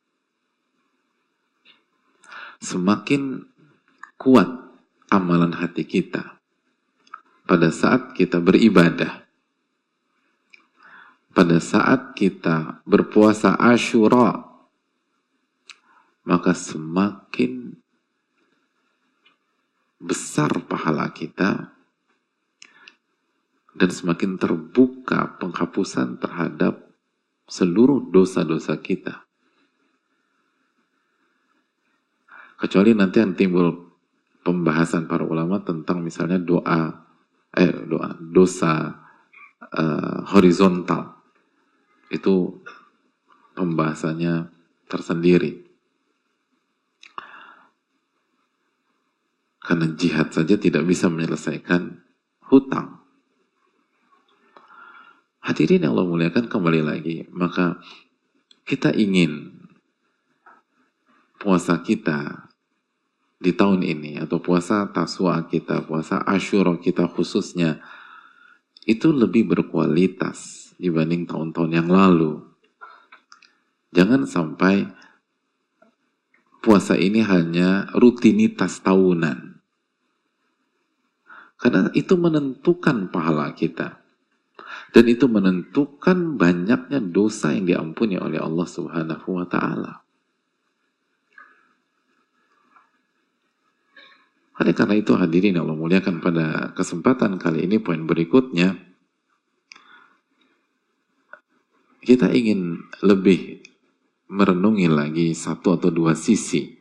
[2.60, 3.46] Semakin
[4.20, 4.50] kuat
[5.14, 6.42] amalan hati kita
[7.48, 9.24] pada saat kita beribadah,
[11.32, 14.49] pada saat kita berpuasa Ashura,
[16.28, 17.78] maka semakin
[20.00, 21.76] besar pahala kita
[23.76, 26.90] dan semakin terbuka penghapusan terhadap
[27.48, 29.24] seluruh dosa-dosa kita.
[32.60, 33.72] Kecuali nanti yang timbul
[34.44, 37.08] pembahasan para ulama tentang misalnya doa,
[37.56, 39.00] eh doa dosa
[39.64, 41.24] uh, horizontal
[42.12, 42.60] itu
[43.56, 44.52] pembahasannya
[44.92, 45.69] tersendiri.
[49.70, 52.02] Karena jihad saja tidak bisa menyelesaikan
[52.50, 53.06] hutang.
[55.46, 57.78] Hadirin yang Allah muliakan kembali lagi, maka
[58.66, 59.62] kita ingin
[61.38, 62.50] puasa kita
[63.38, 67.78] di tahun ini atau puasa taswa kita, puasa asyura kita khususnya
[68.90, 72.42] itu lebih berkualitas dibanding tahun-tahun yang lalu.
[73.94, 74.90] Jangan sampai
[76.66, 79.49] puasa ini hanya rutinitas tahunan.
[81.60, 84.00] Karena itu menentukan pahala kita.
[84.96, 89.94] Dan itu menentukan banyaknya dosa yang diampuni oleh Allah Subhanahu wa taala.
[94.60, 98.76] Oleh karena itu hadirin Allah muliakan pada kesempatan kali ini poin berikutnya
[102.04, 103.64] kita ingin lebih
[104.28, 106.79] merenungi lagi satu atau dua sisi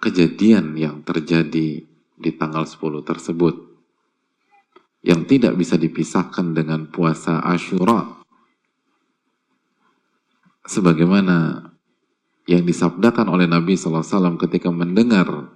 [0.00, 1.84] kejadian yang terjadi
[2.20, 3.54] di tanggal 10 tersebut
[5.00, 8.20] yang tidak bisa dipisahkan dengan puasa Ashura.
[10.64, 11.68] Sebagaimana
[12.44, 15.52] yang disabdakan oleh Nabi SAW ketika mendengar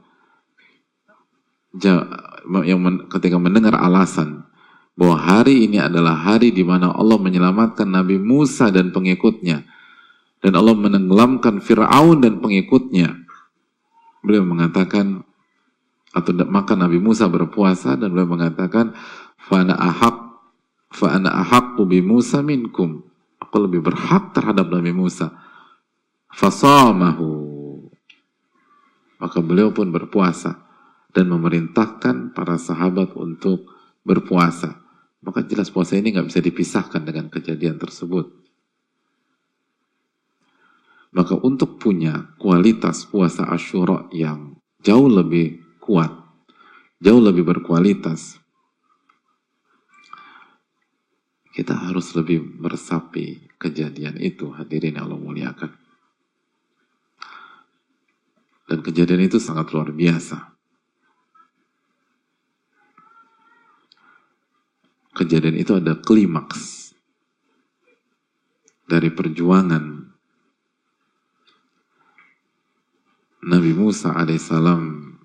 [2.65, 2.81] yang
[3.11, 4.47] ketika mendengar alasan
[4.95, 9.67] bahwa hari ini adalah hari di mana Allah menyelamatkan Nabi Musa dan pengikutnya
[10.39, 13.24] dan Allah menenggelamkan Fir'aun dan pengikutnya
[14.25, 15.23] beliau mengatakan
[16.15, 18.97] atau maka Nabi Musa berpuasa dan beliau mengatakan
[19.45, 20.25] Fa'ana ahak
[20.95, 23.03] Fa'ana ahakku bi Musa minkum.
[23.43, 25.35] Aku lebih berhak terhadap Nabi Musa.
[26.31, 27.51] Fasamahu.
[29.19, 30.63] Maka beliau pun berpuasa
[31.11, 33.67] dan memerintahkan para sahabat untuk
[34.07, 34.79] berpuasa.
[35.19, 38.44] Maka jelas puasa ini nggak bisa dipisahkan dengan kejadian tersebut.
[41.15, 46.11] Maka untuk punya kualitas puasa Ashura yang jauh lebih kuat,
[46.99, 48.43] jauh lebih berkualitas,
[51.55, 55.71] kita harus lebih meresapi kejadian itu hadirin Allah muliakan.
[58.67, 60.51] Dan kejadian itu sangat luar biasa.
[65.15, 66.91] Kejadian itu ada klimaks
[68.91, 70.04] dari perjuangan
[73.45, 75.21] Nabi Musa alaihissalam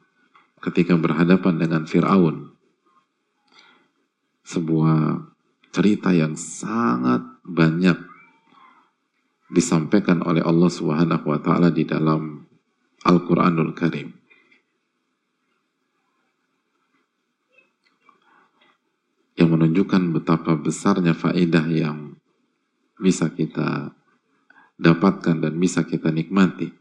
[0.59, 2.51] ketika berhadapan dengan Fir'aun.
[4.43, 5.23] Sebuah
[5.71, 7.95] cerita yang sangat banyak
[9.47, 12.43] disampaikan oleh Allah Subhanahu wa taala di dalam
[13.07, 14.11] Al-Qur'anul Karim.
[19.39, 22.19] Yang menunjukkan betapa besarnya faedah yang
[22.99, 23.95] bisa kita
[24.75, 26.78] dapatkan dan bisa kita nikmati.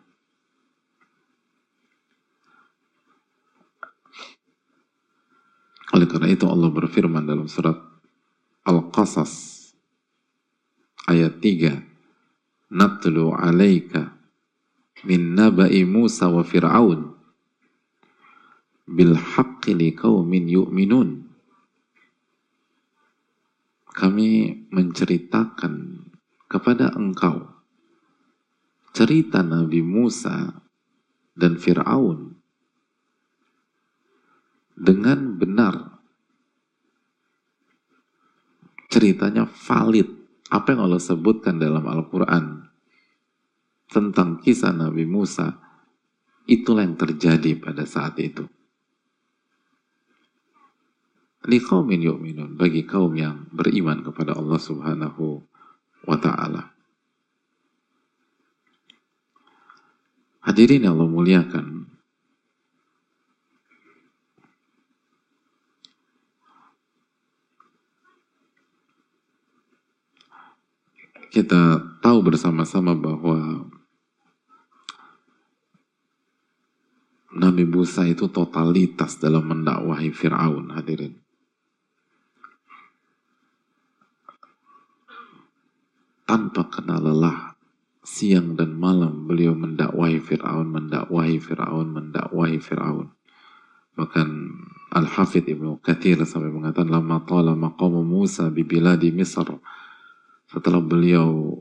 [5.99, 7.75] Oleh karena itu Allah berfirman dalam surat
[8.63, 9.67] Al-Qasas
[11.11, 14.15] ayat 3 Natlu alaika
[15.03, 17.19] min naba'i Musa wa Fir'aun
[18.87, 21.27] bil haqqi liqaumin yu'minun.
[23.91, 24.31] Kami
[24.71, 26.07] menceritakan
[26.47, 27.43] kepada engkau
[28.95, 30.63] cerita Nabi Musa
[31.35, 32.39] dan Fir'aun
[34.79, 35.88] dengan benar
[38.99, 40.11] ceritanya valid
[40.51, 42.67] apa yang Allah sebutkan dalam Al-Quran
[43.87, 45.55] tentang kisah Nabi Musa
[46.51, 48.43] itulah yang terjadi pada saat itu
[51.49, 55.41] liqaumin yu'minun bagi kaum yang beriman kepada Allah Subhanahu
[56.05, 56.77] wa taala.
[60.45, 61.88] Hadirin yang Allah muliakan,
[71.29, 73.69] kita tahu bersama-sama bahwa
[77.33, 81.15] Nabi Musa itu totalitas dalam mendakwahi Fir'aun hadirin.
[86.29, 87.57] tanpa kenal lelah
[88.05, 93.09] siang dan malam beliau mendakwahi Fir'aun, mendakwahi Fir'aun, mendakwahi Fir'aun.
[93.97, 94.29] Bahkan
[94.93, 99.57] Al-Hafidh Ibnu Kathir sampai mengatakan lama tala maqamu Musa di biladi Misr.
[100.49, 101.61] Setelah beliau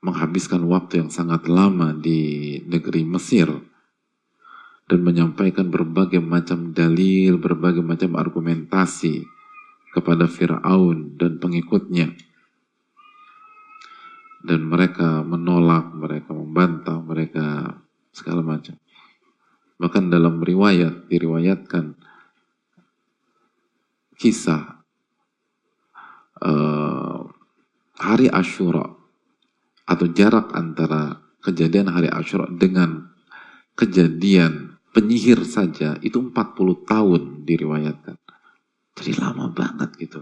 [0.00, 3.50] menghabiskan waktu yang sangat lama di negeri Mesir
[4.88, 9.26] dan menyampaikan berbagai macam dalil, berbagai macam argumentasi
[9.90, 12.14] kepada Fir'aun dan pengikutnya
[14.40, 17.76] dan mereka menolak, mereka membantah, mereka
[18.10, 18.76] segala macam.
[19.80, 21.96] Bahkan dalam riwayat diriwayatkan
[24.16, 24.79] kisah
[26.44, 27.20] uh,
[28.00, 28.84] hari Ashura
[29.84, 33.10] atau jarak antara kejadian hari Ashura dengan
[33.76, 36.34] kejadian penyihir saja itu 40
[36.84, 38.16] tahun diriwayatkan.
[39.00, 40.20] Jadi lama banget gitu.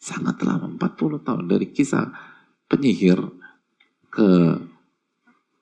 [0.00, 2.08] Sangat lama, 40 tahun dari kisah
[2.64, 3.20] penyihir
[4.08, 4.56] ke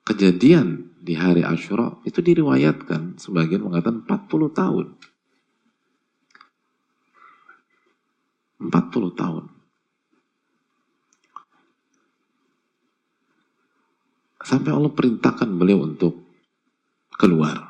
[0.07, 4.87] kejadian di hari Ashura itu diriwayatkan sebagian mengatakan 40 tahun.
[8.59, 9.58] 40 tahun.
[14.49, 16.25] Sampai Allah perintahkan beliau untuk
[17.13, 17.69] keluar.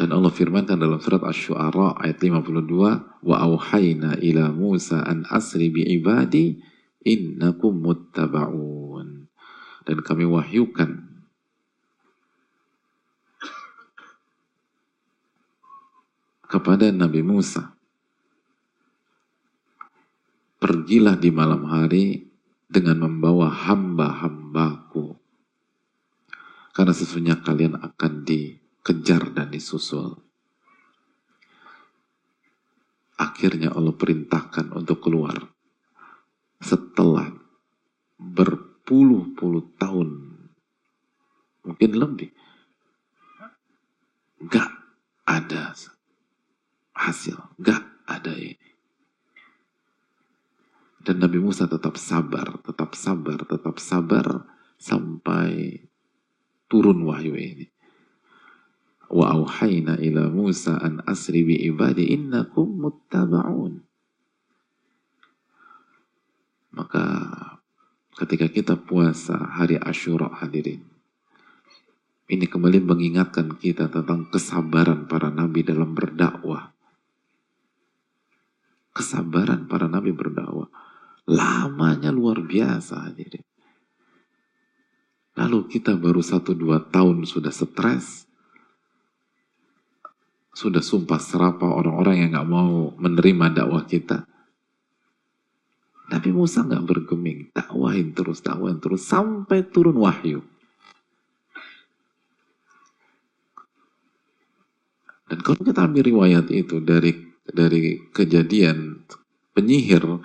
[0.00, 5.84] Dan Allah firmankan dalam surat Asy-Syu'ara ayat 52, "Wa auhayna ila Musa an asri bi
[5.84, 6.56] ibadi
[7.04, 9.28] innakum muttaba'un."
[9.84, 11.04] Dan kami wahyukan
[16.48, 17.75] kepada Nabi Musa,
[20.66, 22.26] pergilah di malam hari
[22.66, 25.14] dengan membawa hamba-hambaku.
[26.74, 30.18] Karena sesungguhnya kalian akan di kejar dan disusul.
[33.14, 35.38] Akhirnya Allah perintahkan untuk keluar.
[36.58, 37.30] Setelah
[38.18, 40.10] berpuluh-puluh tahun,
[41.62, 42.34] mungkin lebih,
[44.50, 44.70] gak
[45.30, 45.78] ada
[46.98, 48.65] hasil, gak ada ini.
[51.06, 54.42] Dan Nabi Musa tetap sabar, tetap sabar, tetap sabar
[54.74, 55.78] sampai
[56.66, 57.70] turun wahyu ini.
[59.06, 63.86] Wa auhayna ila Musa an asri bi ibadi innakum muttaba'un.
[66.74, 67.06] Maka
[68.18, 70.82] ketika kita puasa hari Ashura hadirin
[72.26, 76.74] ini kembali mengingatkan kita tentang kesabaran para nabi dalam berdakwah.
[78.90, 80.66] Kesabaran para nabi berdakwah
[81.26, 83.44] lamanya luar biasa hadirin
[85.36, 88.26] lalu kita baru satu dua tahun sudah stres
[90.56, 94.24] sudah sumpah serapa orang-orang yang nggak mau menerima dakwah kita.
[96.08, 100.40] Nabi Musa nggak bergeming, dakwahin terus, dakwahin terus sampai turun wahyu.
[105.28, 107.12] Dan kalau kita ambil riwayat itu dari
[107.44, 109.04] dari kejadian
[109.52, 110.24] penyihir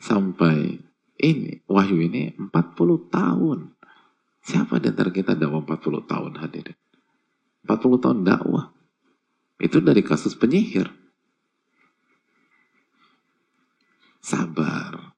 [0.00, 0.80] sampai
[1.20, 2.50] ini wahyu ini 40
[3.12, 3.76] tahun.
[4.40, 6.78] Siapa di antara kita dakwah 40 tahun hadirin?
[7.68, 8.72] 40 tahun dakwah.
[9.60, 10.88] Itu dari kasus penyihir.
[14.24, 15.12] Sabar.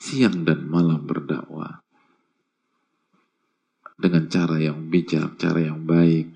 [0.00, 1.84] Siang dan malam berdakwah.
[3.98, 6.32] Dengan cara yang bijak, cara yang baik.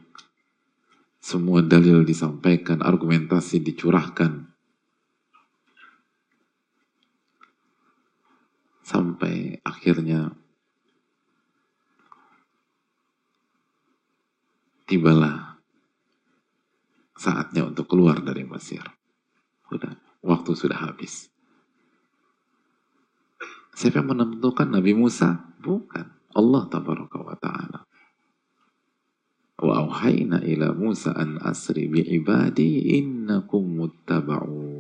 [1.23, 4.52] Semua dalil disampaikan, argumentasi dicurahkan.
[8.93, 10.37] Sampai akhirnya
[14.85, 15.57] tibalah
[17.17, 18.85] saatnya untuk keluar dari Mesir.
[19.73, 21.33] Sudah, waktu sudah habis.
[23.73, 25.41] Siapa yang menentukan Nabi Musa?
[25.65, 26.37] Bukan.
[26.37, 27.81] Allah tabaraka wa ta'ala.
[29.63, 29.89] Wa
[30.45, 34.72] ila Musa an asri bi ibadi innakum muttaba'un.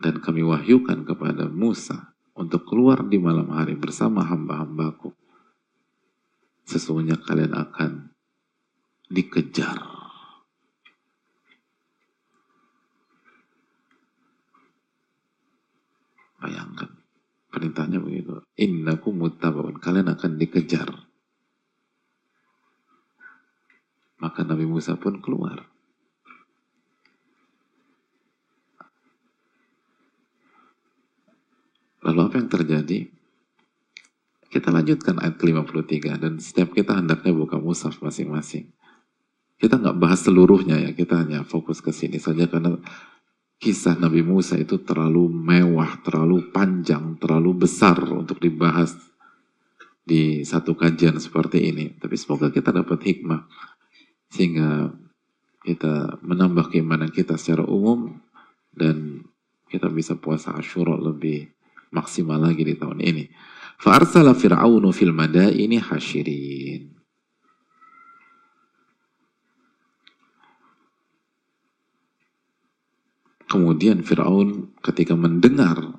[0.00, 5.12] Dan kami wahyukan kepada Musa untuk keluar di malam hari bersama hamba-hambaku.
[6.64, 8.10] Sesungguhnya kalian akan
[9.12, 9.76] dikejar.
[16.40, 16.90] Bayangkan.
[17.50, 18.40] Perintahnya begitu.
[18.56, 19.76] Innakum muttabaun.
[19.76, 20.88] Kalian akan dikejar.
[24.20, 25.69] Maka Nabi Musa pun keluar.
[32.00, 33.00] Lalu apa yang terjadi?
[34.50, 38.72] Kita lanjutkan ayat ke-53 dan setiap kita hendaknya buka musaf masing-masing.
[39.60, 42.80] Kita nggak bahas seluruhnya ya, kita hanya fokus ke sini saja karena
[43.60, 48.96] kisah Nabi Musa itu terlalu mewah, terlalu panjang, terlalu besar untuk dibahas
[50.00, 51.92] di satu kajian seperti ini.
[52.00, 53.46] Tapi semoga kita dapat hikmah
[54.32, 54.90] sehingga
[55.60, 58.16] kita menambah keimanan kita secara umum
[58.72, 59.28] dan
[59.68, 61.52] kita bisa puasa Asyura lebih
[61.90, 63.24] maksimal lagi di tahun ini.
[63.80, 67.00] Fa'arsala fir'aunu fil madaini hasyirin.
[73.50, 75.98] Kemudian Fir'aun ketika mendengar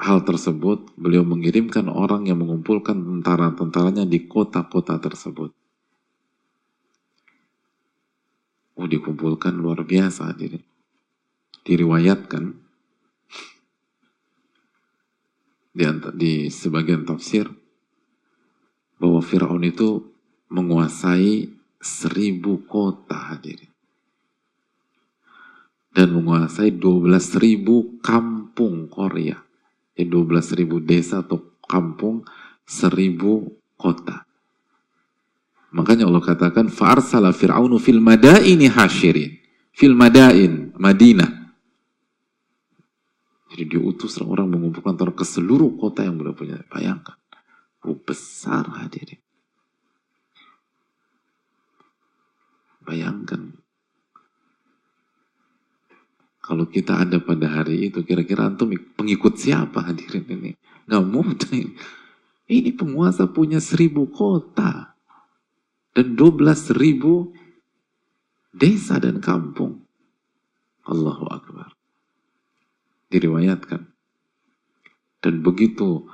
[0.00, 5.52] hal tersebut, beliau mengirimkan orang yang mengumpulkan tentara-tentaranya di kota-kota tersebut.
[8.80, 10.32] Oh, dikumpulkan luar biasa.
[10.40, 10.64] Jadi,
[11.64, 12.44] diriwayatkan
[15.74, 15.84] di,
[16.14, 17.50] di sebagian tafsir
[19.00, 20.06] bahwa Fir'aun itu
[20.54, 21.50] menguasai
[21.82, 23.68] seribu kota hadirin.
[25.94, 29.38] Dan menguasai 12 ribu kampung Korea.
[29.94, 32.26] Jadi 12 ribu desa atau kampung,
[32.66, 33.46] seribu
[33.78, 34.26] kota.
[35.70, 39.38] Makanya Allah katakan, Fa'arsala fir'aunu fil madaini hasyirin.
[39.74, 41.43] Fil madain, Madinah.
[43.54, 46.58] Jadi diutus orang mengumpulkan ke seluruh kota yang beliau punya.
[46.66, 47.14] Bayangkan.
[47.86, 49.22] Oh, besar hadirin.
[52.82, 53.54] Bayangkan.
[56.42, 60.50] Kalau kita ada pada hari itu, kira-kira antum pengikut siapa hadirin ini?
[60.90, 61.78] Gak mudah ini.
[62.50, 64.98] Ini penguasa punya seribu kota.
[65.94, 67.30] Dan dua belas ribu
[68.50, 69.86] desa dan kampung.
[70.90, 71.73] Allahu Akbar.
[73.14, 73.86] Diriwayatkan.
[75.22, 76.10] Dan begitu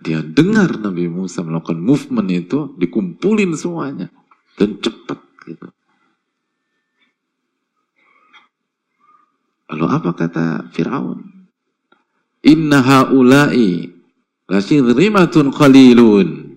[0.00, 4.08] dia dengar Nabi Musa melakukan movement itu, dikumpulin semuanya.
[4.56, 5.68] Dan cepat gitu.
[9.68, 11.20] Lalu apa kata Fir'aun?
[12.48, 13.92] Inna haulai
[14.48, 16.56] lasyidrimatun qalilun.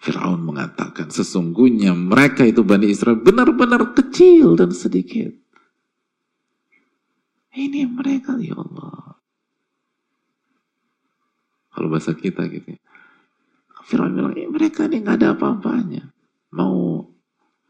[0.00, 5.43] Fir'aun mengatakan, sesungguhnya mereka itu Bani Israel benar-benar kecil dan sedikit.
[7.54, 9.14] Ini mereka, ya Allah.
[11.74, 12.80] Kalau bahasa kita gitu ya.
[13.84, 16.08] Fir'aun bilang, eh, mereka ini nggak ada apa-apanya.
[16.54, 17.04] Mau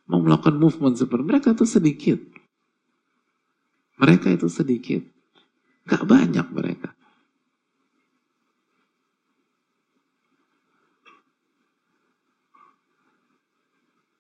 [0.04, 2.20] mau melakukan movement seperti mereka itu sedikit.
[3.98, 5.02] Mereka itu sedikit.
[5.84, 6.92] Gak banyak mereka.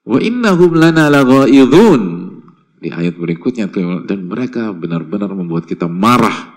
[0.04, 2.13] Wa innahum lana laghaidun.
[2.84, 3.72] Di ayat berikutnya
[4.04, 6.52] dan mereka benar-benar membuat kita marah.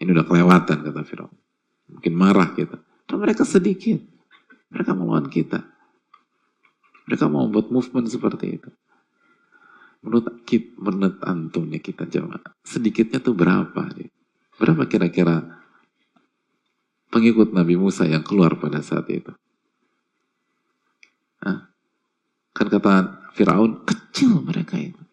[0.00, 1.36] Ini udah kelewatan kata Firaun.
[1.92, 2.80] Mungkin marah kita.
[3.04, 4.00] Dan mereka sedikit.
[4.72, 5.60] Mereka melawan kita.
[7.04, 8.72] Mereka mau buat movement seperti itu.
[10.00, 13.92] Menurut kita, menurut antum nih kita jawab, sedikitnya tuh berapa?
[14.00, 14.08] Nih?
[14.56, 15.60] Berapa kira-kira
[17.12, 19.30] pengikut Nabi Musa yang keluar pada saat itu?
[21.44, 21.68] Hah?
[22.56, 22.92] Kan kata
[23.36, 25.05] Firaun, kecil mereka itu.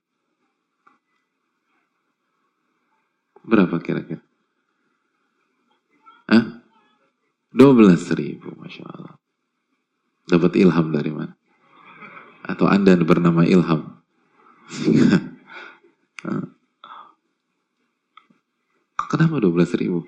[3.44, 4.24] Berapa kira-kira?
[6.32, 6.64] Hah?
[7.52, 9.16] 12 ribu, Masya Allah.
[10.28, 11.36] Dapat ilham dari mana?
[12.44, 14.04] atau Anda bernama Ilham.
[19.12, 20.04] Kenapa 12 ribu?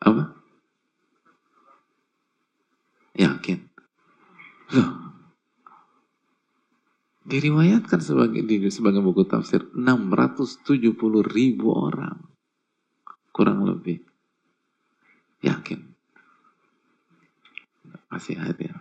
[0.00, 0.32] Apa?
[3.18, 3.58] Yakin.
[4.72, 5.09] Loh.
[7.30, 10.66] Diriwayatkan sebagai di sebagai buku tafsir 670
[11.22, 12.18] ribu orang.
[13.30, 14.02] Kurang lebih.
[15.46, 15.78] Yakin.
[18.10, 18.74] Masih hadir.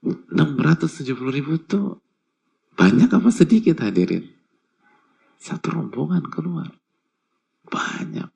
[0.00, 2.00] 670 ribu itu
[2.72, 4.32] banyak apa sedikit hadirin?
[5.36, 6.72] Satu rombongan keluar.
[7.68, 8.32] Banyak.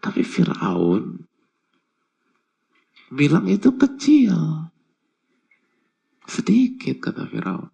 [0.00, 1.29] Tapi Fir'aun
[3.10, 4.70] bilang itu kecil.
[6.30, 7.68] Sedikit kata Fir'aun.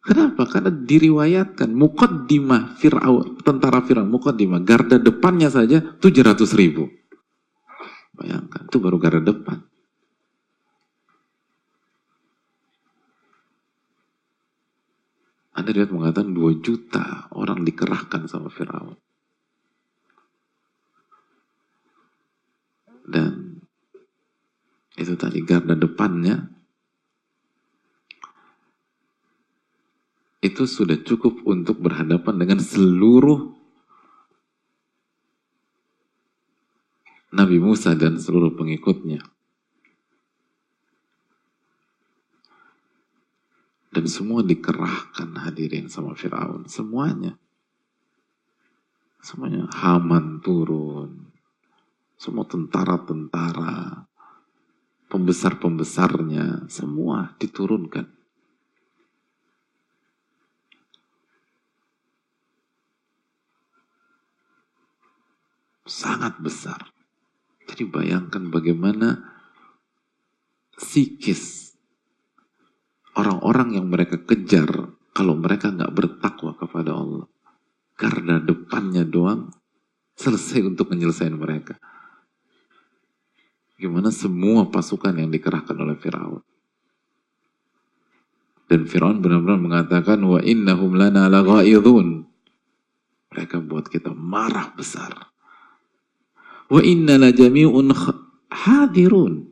[0.00, 0.48] Kenapa?
[0.48, 6.88] Karena diriwayatkan mukaddimah Fir'aun, tentara Fir'aun, mukaddimah, garda depannya saja 700 ribu.
[8.16, 9.60] Bayangkan, itu baru garda depan.
[15.52, 18.96] Anda lihat mengatakan 2 juta orang dikerahkan sama Fir'aun.
[23.08, 23.64] Dan
[25.00, 26.44] itu tadi garda depannya
[30.44, 33.56] itu sudah cukup untuk berhadapan dengan seluruh
[37.32, 39.24] Nabi Musa dan seluruh pengikutnya.
[43.88, 46.68] Dan semua dikerahkan hadirin sama Fir'aun.
[46.70, 47.34] Semuanya.
[49.18, 49.66] Semuanya.
[49.74, 51.27] Haman turun
[52.18, 54.10] semua tentara-tentara,
[55.06, 58.10] pembesar-pembesarnya, semua diturunkan.
[65.86, 66.90] Sangat besar.
[67.70, 69.22] Jadi bayangkan bagaimana
[70.74, 71.72] psikis
[73.14, 77.30] orang-orang yang mereka kejar kalau mereka nggak bertakwa kepada Allah.
[77.94, 79.54] Karena depannya doang
[80.18, 81.78] selesai untuk menyelesaikan mereka.
[83.78, 86.42] Gimana semua pasukan yang dikerahkan oleh Firaun.
[88.68, 92.26] Dan Firaun benar-benar mengatakan wa innahum lana laghaidun.
[93.32, 95.30] Mereka buat kita marah besar.
[96.68, 97.94] Wa inna la jami'un
[98.50, 99.46] hadirun.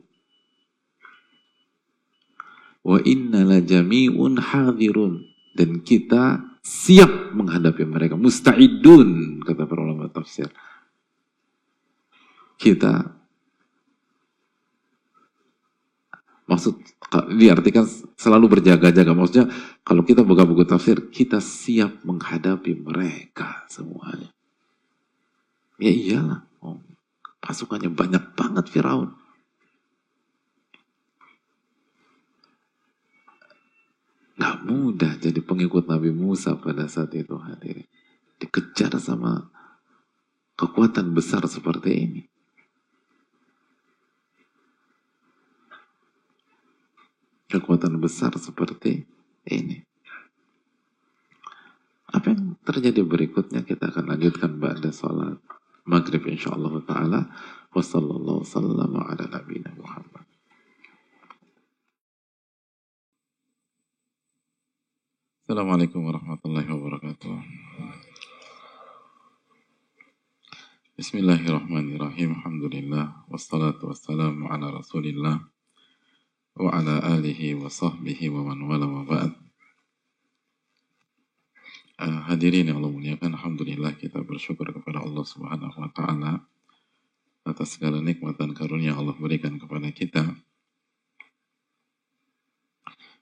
[2.83, 5.23] Wa inna la jami'un hadirun.
[5.55, 8.13] Dan kita siap menghadapi mereka.
[8.13, 10.53] Musta'idun, kata para ulama tafsir.
[12.61, 13.16] Kita
[16.47, 16.79] Maksud
[17.35, 17.83] diartikan
[18.15, 19.11] selalu berjaga-jaga.
[19.11, 19.51] Maksudnya
[19.83, 24.31] kalau kita buka buku tafsir, kita siap menghadapi mereka semuanya.
[25.75, 26.47] Ya iyalah.
[26.63, 26.79] Oh,
[27.43, 29.11] pasukannya banyak banget Firaun.
[34.37, 37.89] Gak mudah jadi pengikut Nabi Musa pada saat itu hadirin.
[38.39, 39.51] Dikejar sama
[40.55, 42.21] kekuatan besar seperti ini.
[47.47, 49.07] Kekuatan besar seperti
[49.47, 49.79] ini.
[52.07, 55.39] Apa yang terjadi berikutnya kita akan lanjutkan pada salat
[55.87, 57.31] maghrib insyaallah taala.
[59.27, 60.27] Nabiyina Muhammad.
[65.47, 67.35] Assalamualaikum warahmatullahi wabarakatuh.
[70.99, 72.35] Bismillahirrahmanirrahim.
[72.35, 73.23] Alhamdulillah.
[73.31, 75.39] Wassalatu wassalamu ala rasulillah
[76.57, 79.33] wa ala alihi wa sahbihi wa man wala wa ba'd.
[81.97, 86.45] Uh, hadirin yang Allah muliakan, Alhamdulillah kita bersyukur kepada Allah Subhanahu wa Ta'ala
[87.41, 90.35] atas segala nikmat dan karunia Allah berikan kepada kita.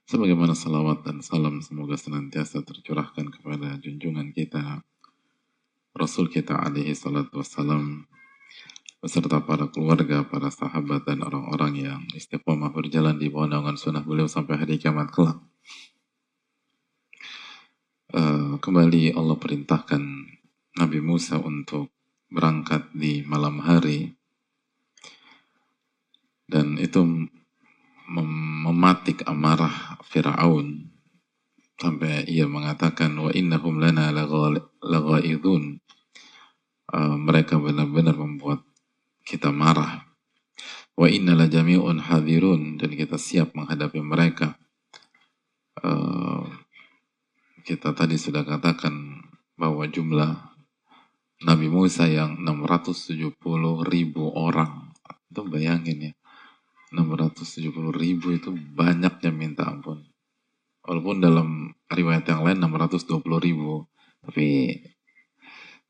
[0.06, 4.84] Sebagaimana salawat dan salam semoga senantiasa tercurahkan kepada junjungan kita,
[5.96, 8.06] Rasul kita alaihi salatu wassalam,
[9.06, 14.26] beserta para keluarga, para sahabat dan orang-orang yang istiqomah berjalan di bawah naungan sunnah beliau
[14.26, 15.38] sampai hari kiamat kelak.
[18.10, 20.02] Uh, kembali Allah perintahkan
[20.82, 21.94] Nabi Musa untuk
[22.34, 24.18] berangkat di malam hari.
[26.50, 27.06] Dan itu
[28.10, 28.30] mem
[28.66, 30.90] mematik amarah Fir'aun.
[31.78, 34.50] Sampai ia mengatakan wa innahum lana uh,
[37.14, 38.66] mereka benar-benar membuat
[39.26, 40.06] kita marah.
[40.96, 44.56] Wa innala jami'un hadirun dan kita siap menghadapi mereka.
[45.82, 46.46] Uh,
[47.66, 49.20] kita tadi sudah katakan
[49.58, 50.56] bahwa jumlah
[51.44, 53.36] Nabi Musa yang 670
[53.84, 54.96] ribu orang
[55.28, 56.12] itu bayangin ya
[56.96, 60.00] 670 ribu itu banyaknya minta ampun
[60.86, 63.84] walaupun dalam riwayat yang lain 620 ribu.
[64.22, 64.46] Tapi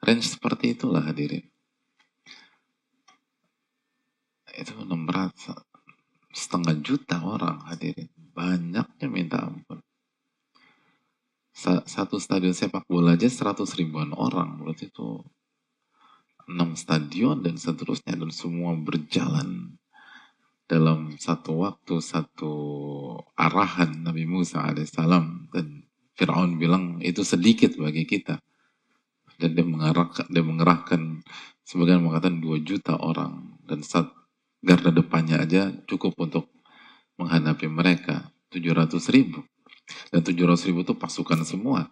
[0.03, 1.45] range seperti itulah hadirin.
[4.57, 5.53] Itu 600
[6.33, 8.09] setengah juta orang hadirin.
[8.33, 9.81] Banyaknya minta ampun.
[11.89, 14.61] Satu stadion sepak bola aja 100 ribuan orang.
[14.61, 15.25] Berarti itu
[16.49, 18.17] 6 stadion dan seterusnya.
[18.17, 19.81] Dan semua berjalan
[20.69, 22.53] dalam satu waktu, satu
[23.37, 25.49] arahan Nabi Musa alaihissalam.
[25.53, 28.41] Dan Fir'aun bilang itu sedikit bagi kita.
[29.37, 31.25] Dan dia mengerahkan, dia mengerahkan
[31.65, 33.57] sebagian mengatakan 2 juta orang.
[33.65, 34.13] Dan saat
[34.67, 36.51] garda depannya aja cukup untuk
[37.23, 38.35] menghadapi mereka.
[38.51, 39.47] 700 ribu.
[40.11, 41.87] Dan 700 ribu itu pasukan semua.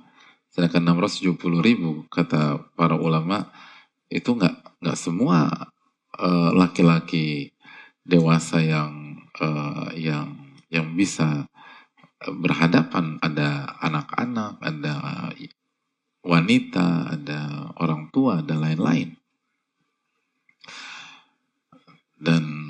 [0.50, 3.50] Sedangkan 670 ribu, kata para ulama,
[4.06, 5.50] itu nggak nggak semua
[6.14, 7.52] eh, laki-laki uh,
[8.06, 10.38] dewasa yang uh, yang
[10.70, 11.50] yang bisa
[12.22, 13.18] berhadapan.
[13.18, 14.94] Ada anak-anak, ada
[16.22, 17.40] wanita, ada
[17.82, 19.18] orang tua, dan lain-lain.
[22.14, 22.63] Dan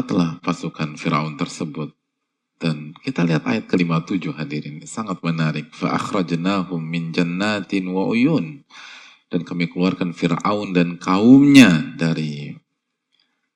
[0.00, 1.92] berangkatlah pasukan Firaun tersebut
[2.56, 5.68] dan kita lihat ayat ke-57 hadirin, sangat menarik.
[6.80, 8.64] Min jannatin wa uyun.
[9.28, 11.68] Dan kami keluarkan Fir'aun dan kaumnya
[12.00, 12.56] dari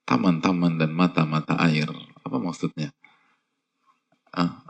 [0.04, 1.88] taman-taman dan mata-mata air.
[2.24, 2.92] Apa maksudnya?
[4.28, 4.64] Ah,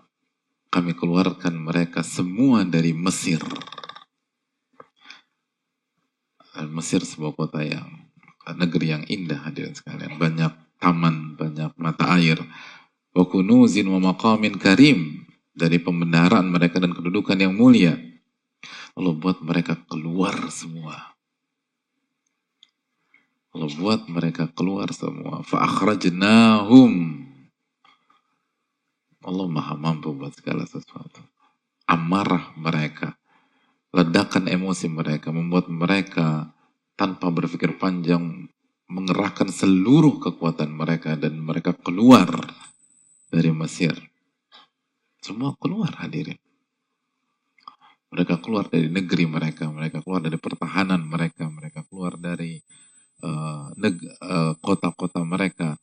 [0.70, 3.42] kami keluarkan mereka semua dari Mesir.
[6.70, 7.86] Mesir sebuah kota yang
[8.54, 10.18] negeri yang indah hadirin sekalian.
[10.18, 12.36] Banyak taman, banyak mata air
[13.16, 15.24] wa kunuzin wa maqamin karim
[15.56, 17.96] dari pembenaran mereka dan kedudukan yang mulia.
[18.92, 21.16] Allah buat mereka keluar semua.
[23.54, 25.46] Allah buat mereka keluar semua.
[25.46, 26.92] Fa'akhrajnahum.
[29.24, 31.22] Allah maha mampu buat segala sesuatu.
[31.86, 33.14] Amarah mereka.
[33.94, 35.30] Ledakan emosi mereka.
[35.30, 36.50] Membuat mereka
[36.98, 38.50] tanpa berpikir panjang
[38.88, 42.28] mengerahkan seluruh kekuatan mereka dan mereka keluar
[43.32, 43.96] dari Mesir.
[45.24, 46.36] Semua keluar hadirin.
[48.14, 52.62] Mereka keluar dari negeri mereka, mereka keluar dari pertahanan mereka, mereka keluar dari
[53.26, 55.74] uh, uh, kota-kota mereka,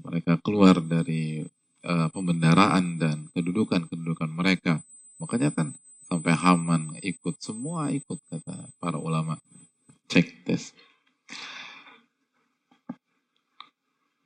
[0.00, 1.44] mereka keluar dari
[1.84, 4.80] uh, pembendaraan dan kedudukan-kedudukan mereka.
[5.20, 5.76] Makanya kan
[6.08, 9.36] sampai Haman ikut, semua ikut kata para ulama.
[10.08, 10.72] Cek tes.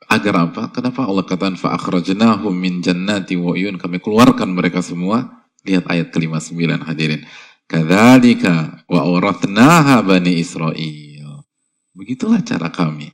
[0.08, 0.72] Agar apa?
[0.72, 3.52] Kenapa Allah katakan fa'akhrajnahum min jannati wa.
[3.52, 5.44] Kami keluarkan mereka semua.
[5.68, 7.28] Lihat ayat ke-59 hadirin.
[7.68, 11.44] Kadzalika wa awratnaha bani Israel.
[11.92, 13.12] Begitulah cara kami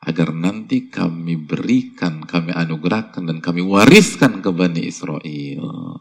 [0.00, 6.00] agar nanti kami berikan, kami anugerahkan dan kami wariskan ke Bani Israel.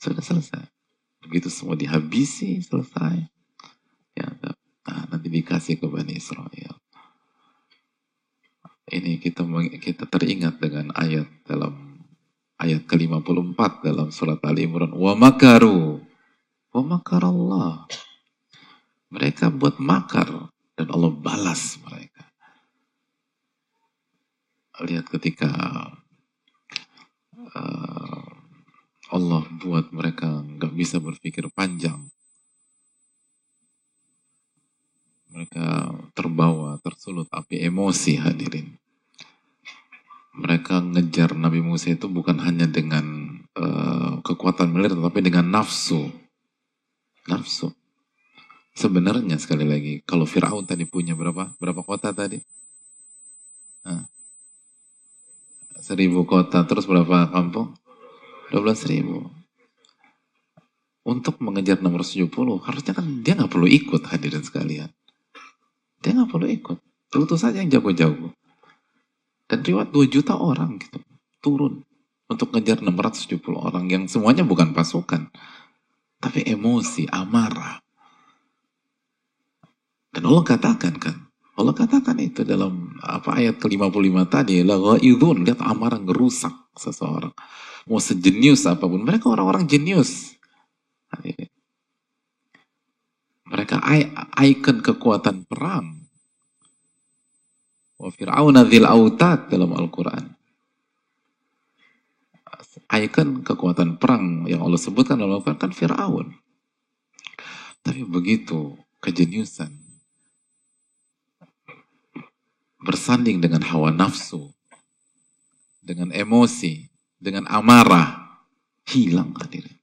[0.00, 0.64] Sudah selesai.
[1.28, 3.20] Begitu semua dihabisi, selesai.
[4.16, 6.80] Ya, nah, nanti dikasih ke Bani Israel
[8.90, 9.46] ini kita
[9.78, 12.02] kita teringat dengan ayat dalam
[12.58, 14.90] ayat ke-54 dalam surat Ali Imran.
[14.94, 16.02] Wa makaru
[16.72, 17.86] wa makarallah.
[19.12, 22.24] Mereka buat makar dan Allah balas mereka.
[24.82, 25.52] Lihat ketika
[27.54, 28.26] uh,
[29.12, 32.08] Allah buat mereka nggak bisa berpikir panjang
[35.32, 38.76] mereka terbawa tersulut api emosi hadirin
[40.32, 46.08] mereka ngejar Nabi Musa itu bukan hanya dengan uh, kekuatan militer, tapi dengan nafsu.
[47.28, 47.68] Nafsu.
[48.72, 51.52] Sebenarnya sekali lagi, kalau Fir'aun tadi punya berapa?
[51.60, 52.40] Berapa kota tadi?
[53.84, 54.08] Nah,
[55.84, 57.76] seribu kota, terus berapa kampung?
[58.48, 59.28] 12 ribu.
[61.04, 62.32] Untuk mengejar nomor 70,
[62.64, 64.88] harusnya kan dia nggak perlu ikut hadirin sekalian.
[66.02, 66.78] Dia nggak perlu ikut.
[67.08, 68.34] Tentu saja yang jago-jago.
[69.46, 70.98] Dan riwayat 2 juta orang gitu
[71.42, 71.82] turun
[72.30, 75.28] untuk ngejar 670 orang yang semuanya bukan pasukan.
[76.22, 77.82] Tapi emosi, amarah.
[80.14, 81.16] Dan Allah katakan kan,
[81.58, 87.34] Allah katakan itu dalam apa ayat ke-55 tadi, la ghaidun, lihat amarah ngerusak seseorang.
[87.90, 90.38] Mau sejenius apa pun, mereka orang-orang jenius.
[93.52, 93.76] Mereka
[94.40, 96.08] ikon kekuatan perang.
[98.00, 100.24] Wa Fir'aun dzil autad dalam Al-Quran.
[102.88, 106.32] Ikon kekuatan perang yang Allah sebutkan dalam Al-Quran kan Fir'aun.
[107.84, 109.82] Tapi begitu kejeniusan
[112.82, 114.50] bersanding dengan hawa nafsu,
[115.82, 118.22] dengan emosi, dengan amarah,
[118.82, 119.78] Hilang hadirin.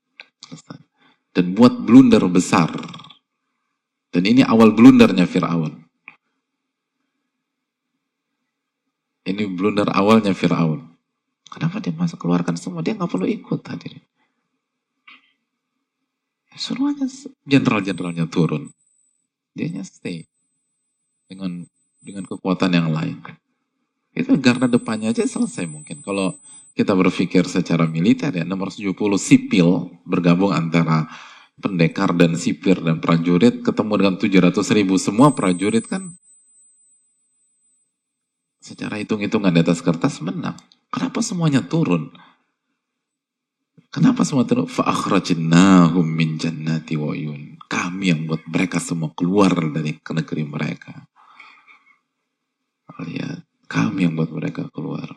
[1.32, 2.68] Dan buat blunder besar.
[4.10, 5.86] Dan ini awal blundernya Fir'aun.
[9.30, 10.82] Ini blunder awalnya Fir'aun.
[11.50, 12.82] Kenapa dia masuk keluarkan semua?
[12.82, 14.02] Dia nggak perlu ikut hadirin.
[16.60, 17.08] Suruh aja
[17.48, 18.74] jenderal-jenderalnya turun.
[19.54, 20.28] Dia nya stay.
[21.30, 21.70] Dengan
[22.02, 23.22] dengan kekuatan yang lain.
[24.18, 26.02] Itu karena depannya aja selesai mungkin.
[26.02, 26.36] Kalau
[26.74, 31.06] kita berpikir secara militer ya, nomor 70 sipil bergabung antara
[31.60, 36.16] pendekar dan sipir dan prajurit ketemu dengan 700 ribu semua prajurit kan
[38.60, 40.60] secara hitung-hitungan di atas kertas menang.
[40.92, 42.12] Kenapa semuanya turun?
[43.90, 44.70] Kenapa semua turun?
[44.70, 47.16] Fa'akhrajnahum min jannati wa
[47.70, 51.10] Kami yang buat mereka semua keluar dari negeri mereka.
[53.00, 55.08] Lihat, kami yang buat mereka keluar.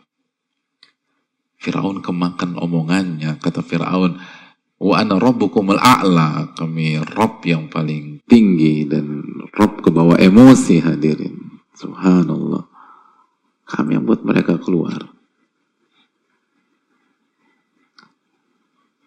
[1.58, 4.22] Firaun kemakan omongannya, kata Firaun,
[4.82, 6.50] Wa ana rabbukumul a'la.
[6.58, 9.22] Kami Rob yang paling tinggi dan
[9.54, 11.62] Rob ke bawah emosi hadirin.
[11.78, 12.66] Subhanallah.
[13.62, 15.06] Kami yang buat mereka keluar.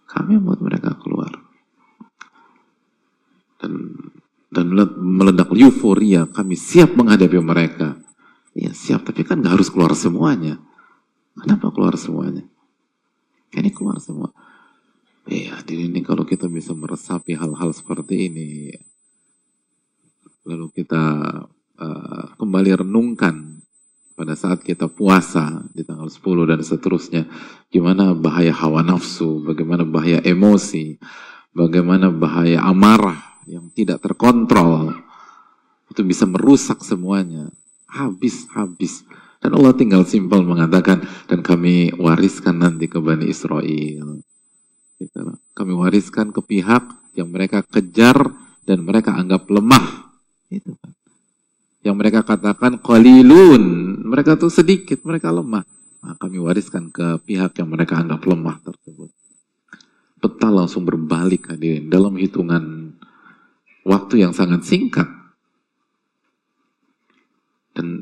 [0.08, 1.44] Kami yang buat mereka keluar.
[3.60, 4.00] Dan
[4.48, 6.24] dan meledak euforia.
[6.32, 8.00] Kami siap menghadapi mereka.
[8.56, 10.56] Ya siap, tapi kan gak harus keluar semuanya.
[11.36, 12.48] Kenapa keluar semuanya?
[13.52, 14.32] Ini keluar semua.
[15.26, 18.70] Iya, jadi ini kalau kita bisa meresapi hal-hal seperti ini,
[20.46, 21.02] lalu kita
[21.82, 23.58] uh, kembali renungkan
[24.14, 26.22] pada saat kita puasa di tanggal 10
[26.54, 27.26] dan seterusnya,
[27.74, 31.02] gimana bahaya hawa nafsu, bagaimana bahaya emosi,
[31.58, 34.94] bagaimana bahaya amarah yang tidak terkontrol,
[35.90, 37.50] itu bisa merusak semuanya,
[37.90, 39.02] habis-habis.
[39.42, 44.22] Dan Allah tinggal simpel mengatakan, dan kami wariskan nanti ke Bani Israel
[45.56, 46.84] Kami wariskan ke pihak
[47.16, 48.16] yang mereka kejar
[48.64, 50.12] dan mereka anggap lemah.
[50.52, 50.92] Itu kan.
[51.86, 53.64] Yang mereka katakan qalilun,
[54.08, 55.62] mereka tuh sedikit, mereka lemah.
[56.02, 59.10] Nah, kami wariskan ke pihak yang mereka anggap lemah tersebut.
[60.18, 62.94] Peta langsung berbalik hadirin dalam hitungan
[63.86, 65.06] waktu yang sangat singkat.
[67.76, 68.02] Dan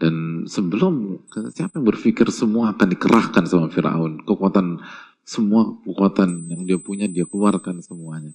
[0.00, 1.20] dan sebelum
[1.52, 4.80] siapa yang berpikir semua akan dikerahkan sama Firaun, kekuatan
[5.24, 8.34] semua kekuatan yang dia punya dia keluarkan semuanya.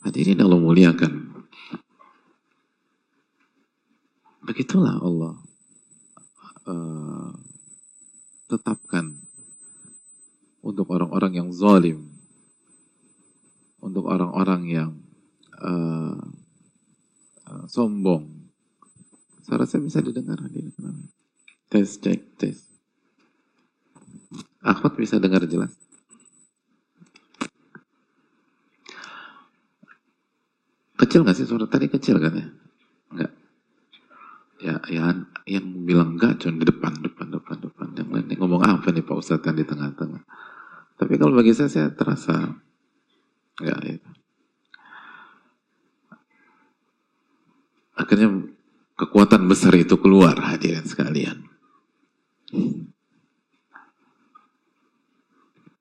[0.00, 1.44] Hadirin Allah muliakan.
[4.40, 5.36] Begitulah Allah
[6.64, 7.30] uh,
[8.48, 9.20] tetapkan
[10.64, 12.08] untuk orang-orang yang zalim,
[13.84, 14.90] untuk orang-orang yang
[15.60, 16.16] uh,
[17.44, 18.48] uh, sombong.
[19.44, 20.72] Saya rasa bisa didengar hadirin.
[21.68, 22.69] Tes, cek, tes.
[24.60, 25.72] Ahmad bisa dengar jelas?
[31.00, 32.46] Kecil gak sih suara tadi kecil kan ya?
[33.08, 33.32] Enggak.
[34.60, 35.16] Ya, ya
[35.48, 37.88] yang bilang enggak cuma di depan, depan, depan, depan.
[37.96, 40.20] Yang lain ngomong apa nih Pak Ustadz kan di tengah-tengah.
[41.00, 42.60] Tapi kalau bagi saya, saya terasa
[43.56, 43.96] enggak ya.
[47.96, 48.28] Akhirnya
[49.00, 51.48] kekuatan besar itu keluar hadirin sekalian.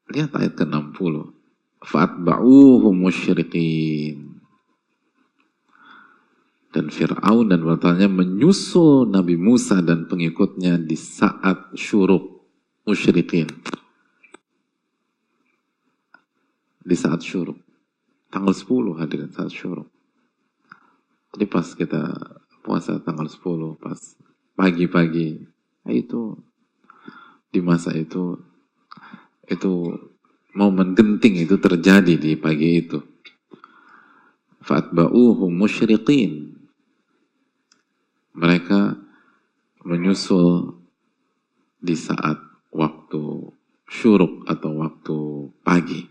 [0.10, 1.14] Lihat ayat ke-60.
[1.86, 4.42] Fa'atba'uhum musyriqin.
[6.70, 12.46] Dan Fir'aun dan batalnya menyusul Nabi Musa dan pengikutnya di saat syuruk
[12.86, 13.50] musyrikin.
[16.86, 17.58] Di saat syuruk.
[18.30, 19.90] Tanggal 10 hadirin saat syuruk.
[21.34, 22.14] Jadi pas kita
[22.66, 23.98] puasa tanggal 10, pas
[24.54, 25.42] pagi-pagi,
[25.90, 26.38] itu
[27.50, 28.38] di masa itu
[29.50, 29.98] itu
[30.54, 33.00] momen genting itu terjadi di pagi itu.
[34.64, 36.56] Fatba'uhum musyriqin.
[38.38, 38.96] Mereka
[39.84, 40.80] menyusul
[41.82, 42.38] di saat
[42.70, 43.52] waktu
[43.90, 45.18] syuruk atau waktu
[45.66, 46.06] pagi.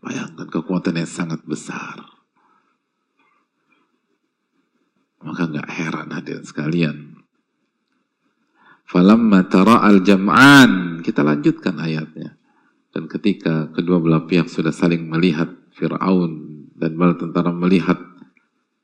[0.00, 2.00] Bayangkan kekuatan yang sangat besar.
[5.20, 7.19] Maka nggak heran hadirin sekalian
[8.90, 10.98] Falamma tara al-jam'an.
[10.98, 12.34] Kita lanjutkan ayatnya.
[12.90, 15.46] Dan ketika kedua belah pihak sudah saling melihat
[15.78, 18.02] Fir'aun dan bala tentara melihat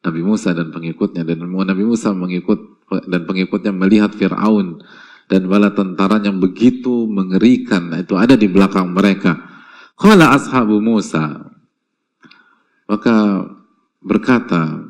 [0.06, 4.78] Nabi Musa dan pengikutnya dan Nabi Musa mengikut dan pengikutnya melihat Fir'aun
[5.26, 9.42] dan bala tentara yang begitu mengerikan itu ada di belakang mereka.
[9.98, 11.50] Qala ashabu Musa
[12.86, 13.42] maka
[13.98, 14.86] berkata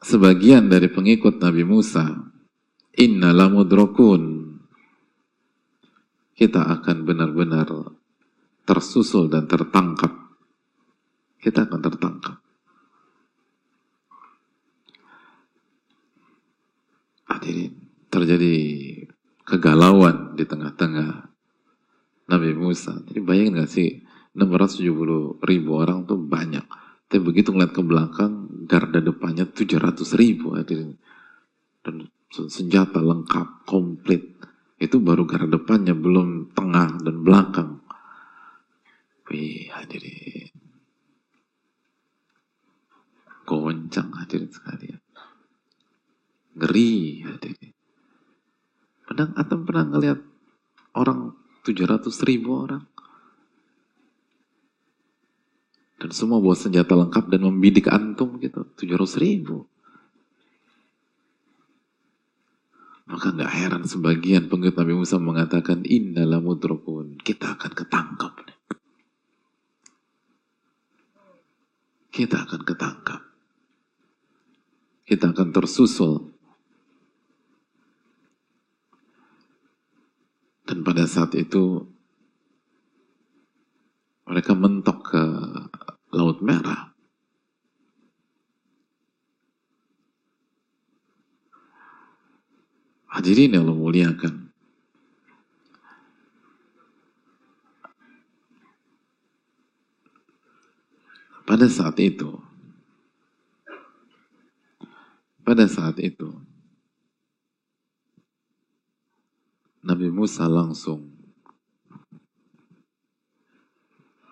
[0.00, 2.31] sebagian dari pengikut Nabi Musa
[2.92, 4.44] Inna lamudrokun.
[6.32, 7.70] kita akan benar-benar
[8.66, 10.10] tersusul dan tertangkap.
[11.38, 12.36] Kita akan tertangkap.
[17.30, 17.72] Hadirin,
[18.10, 18.56] terjadi
[19.46, 21.30] kegalauan di tengah-tengah
[22.26, 22.98] Nabi Musa.
[23.06, 24.02] Jadi bayangin gak sih,
[24.34, 26.64] 670 ribu orang tuh banyak.
[27.06, 30.96] Tapi begitu ngeliat ke belakang, garda depannya 700 ribu hadirin.
[31.84, 34.24] Dan senjata lengkap, komplit.
[34.80, 37.70] Itu baru garda depannya, belum tengah dan belakang.
[39.28, 40.50] Wih, hadirin.
[43.44, 45.00] Goncang hadirin sekalian.
[46.56, 46.92] Ngeri
[47.28, 47.74] hadirin.
[49.06, 50.20] Padahal Atam pernah ngeliat
[50.96, 52.84] orang 700 ribu orang.
[56.00, 58.66] Dan semua bawa senjata lengkap dan membidik antum gitu.
[58.74, 59.71] 700 ribu.
[63.02, 67.18] Maka nggak heran sebagian pengikut Nabi Musa mengatakan innalah mudrokun.
[67.18, 68.32] Kita akan ketangkap.
[72.12, 73.20] Kita akan ketangkap.
[75.02, 76.30] Kita akan tersusul.
[80.62, 81.82] Dan pada saat itu
[84.28, 85.22] mereka mentok ke
[86.14, 86.91] Laut Merah.
[93.12, 94.34] Hadirin yang Allah muliakan.
[101.44, 102.40] Pada saat itu,
[105.44, 106.32] pada saat itu,
[109.84, 111.12] Nabi Musa langsung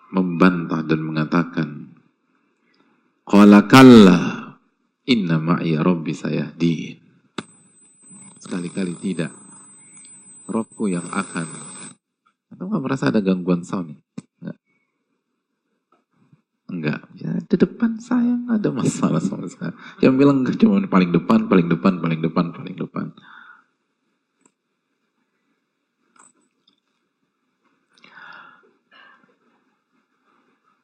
[0.09, 1.69] membantah dan mengatakan
[3.27, 4.19] Qala kalla
[5.05, 7.00] inna ma'i rabbi sayahdin
[8.41, 9.29] sekali-kali tidak.
[10.49, 11.47] Robku yang akan.
[12.51, 14.01] Atau nggak merasa ada gangguan sound
[14.41, 14.57] enggak
[16.71, 19.75] enggak ya di depan saya nggak ada masalah sama sekali.
[19.99, 23.07] Yang bilang enggak cuma paling depan paling depan paling depan paling depan.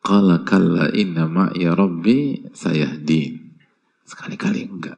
[0.04, 3.60] Qala kalla inna ma'i rabbi sayahdin.
[4.08, 4.96] Sekali-kali enggak.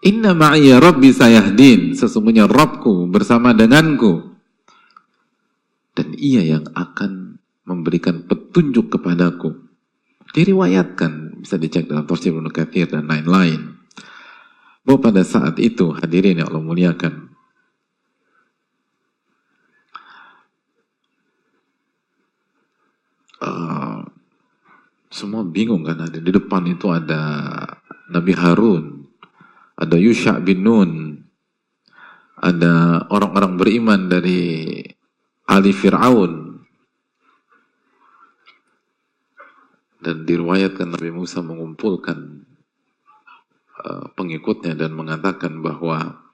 [0.00, 1.92] Inna ma'i rabbi sayahdin.
[1.92, 4.32] Sesungguhnya Rabbku bersama denganku.
[5.92, 7.36] Dan ia yang akan
[7.68, 9.68] memberikan petunjuk kepadaku.
[10.30, 13.76] Diriwayatkan, bisa dicek dalam Tafsir Ibnu Katsir dan lain-lain.
[14.86, 17.34] Bahwa pada saat itu hadirin yang Allah muliakan,
[23.44, 24.00] uh,
[25.10, 27.20] semua bingung kan di depan itu ada
[28.08, 28.99] Nabi Harun,
[29.80, 30.92] ada Yusha bin Nun,
[32.36, 34.76] ada orang-orang beriman dari
[35.48, 36.52] Ali Fir'aun.
[40.00, 42.16] Dan diriwayatkan Nabi Musa mengumpulkan
[43.84, 46.24] uh, pengikutnya dan mengatakan bahwa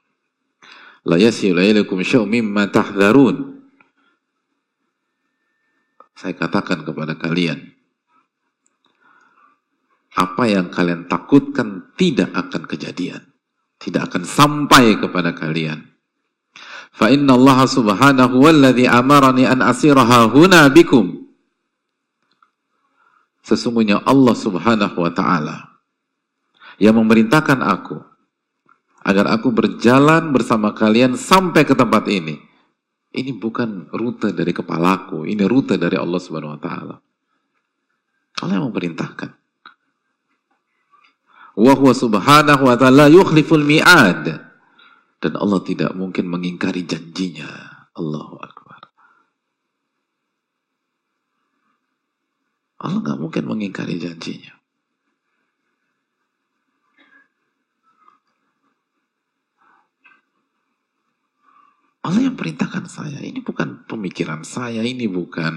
[1.03, 1.62] la yasilu
[2.07, 3.59] syau mimma tahdharun.
[6.14, 7.74] Saya katakan kepada kalian,
[10.16, 13.26] apa yang kalian takutkan tidak akan kejadian.
[13.77, 15.85] Tidak akan sampai kepada kalian.
[16.97, 18.41] Fa inna Allah subhanahu
[18.89, 21.29] amarani an asiraha huna bikum.
[23.45, 25.57] Sesungguhnya Allah subhanahu wa ta'ala
[26.83, 28.01] yang memerintahkan aku
[29.07, 32.47] agar aku berjalan bersama kalian sampai ke tempat ini
[33.16, 36.97] ini bukan rute dari kepalaku, ini rute dari Allah Subhanahu wa taala.
[38.45, 39.45] Allah yang memerintahkan.
[41.57, 44.24] Wa huwa subhanahu wa ta'ala yukhliful mi'ad.
[45.16, 47.48] Dan Allah tidak mungkin mengingkari janjinya.
[47.96, 48.92] Allahu Akbar.
[52.76, 54.52] Allah nggak mungkin mengingkari janjinya.
[62.07, 63.18] Allah yang perintahkan saya.
[63.18, 65.54] Ini bukan pemikiran saya, ini bukan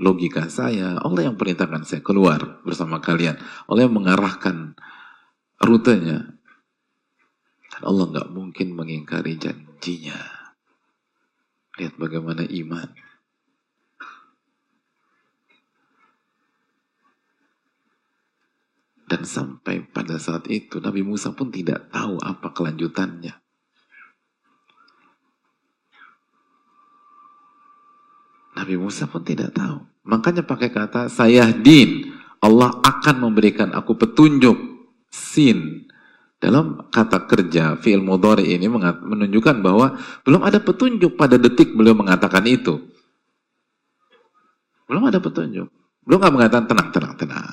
[0.00, 0.96] logika saya.
[0.96, 3.36] Allah yang perintahkan saya keluar bersama kalian.
[3.68, 4.78] Allah yang mengarahkan
[5.62, 6.34] rutenya.
[7.84, 10.16] Allah nggak mungkin mengingkari janjinya.
[11.74, 12.88] Lihat bagaimana iman.
[19.04, 23.36] Dan sampai pada saat itu Nabi Musa pun tidak tahu apa kelanjutannya.
[28.54, 29.82] Nabi Musa pun tidak tahu.
[30.08, 32.16] Makanya pakai kata saya din.
[32.40, 34.73] Allah akan memberikan aku petunjuk.
[35.14, 35.86] Sin.
[36.42, 39.96] Dalam kata kerja fi'il mudhari ini menunjukkan bahwa
[40.26, 42.82] belum ada petunjuk pada detik beliau mengatakan itu.
[44.90, 45.70] Belum ada petunjuk.
[46.04, 47.48] Belum nggak mengatakan tenang, tenang, tenang.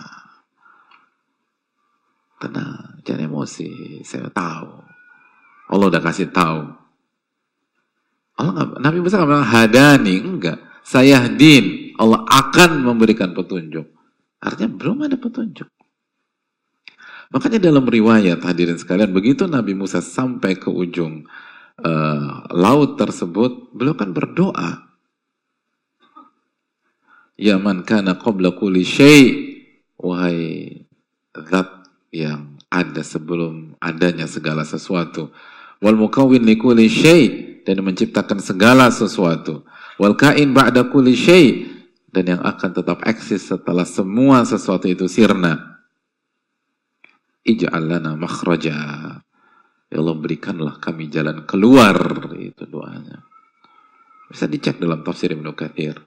[2.41, 3.69] Tenang, jangan emosi.
[4.03, 4.69] Saya tahu.
[5.71, 6.67] Allah udah kasih tahu.
[8.35, 10.57] Allah gak, Nabi Musa nggak bilang hadani, enggak.
[10.83, 11.95] Saya din.
[11.95, 13.87] Allah akan memberikan petunjuk.
[14.41, 15.69] Artinya belum ada petunjuk.
[17.31, 21.23] Makanya dalam riwayat hadirin sekalian, begitu Nabi Musa sampai ke ujung
[21.79, 24.91] uh, laut tersebut, beliau kan berdoa.
[27.39, 29.27] Ya man kana qabla kulli syai'
[29.95, 30.83] wahai
[31.31, 35.31] zat yang ada sebelum adanya segala sesuatu.
[35.79, 39.63] Wal mukawwin li kulli syai' dan menciptakan segala sesuatu.
[39.95, 41.63] Wal kain ba'da kulli syai'
[42.11, 45.71] dan yang akan tetap eksis setelah semua sesuatu itu sirna
[47.45, 48.77] ij'al lana makhraja.
[49.91, 51.95] Ya Allah berikanlah kami jalan keluar
[52.39, 53.27] itu doanya.
[54.31, 55.99] Bisa dicek dalam tafsir Ibnu Katsir.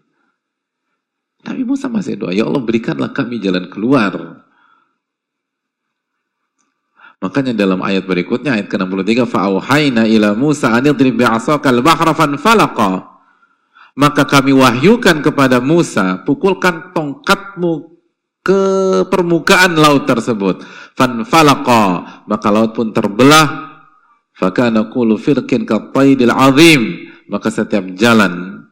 [1.45, 4.41] Nabi Musa masih doa, ya Allah berikanlah kami jalan keluar.
[7.21, 13.13] Makanya dalam ayat berikutnya ayat ke-63 fa'auhayna ila Musa an idrib bi'asaka al-bahra fanfalaqa.
[14.01, 17.94] Maka kami wahyukan kepada Musa, pukulkan tongkatmu
[18.45, 18.63] ke
[19.09, 20.61] permukaan laut tersebut.
[20.95, 21.85] Fanfalaqa,
[22.29, 23.73] maka laut pun terbelah.
[24.37, 27.09] Fakana kullu firqin kattaidil azim.
[27.25, 28.69] Maka setiap jalan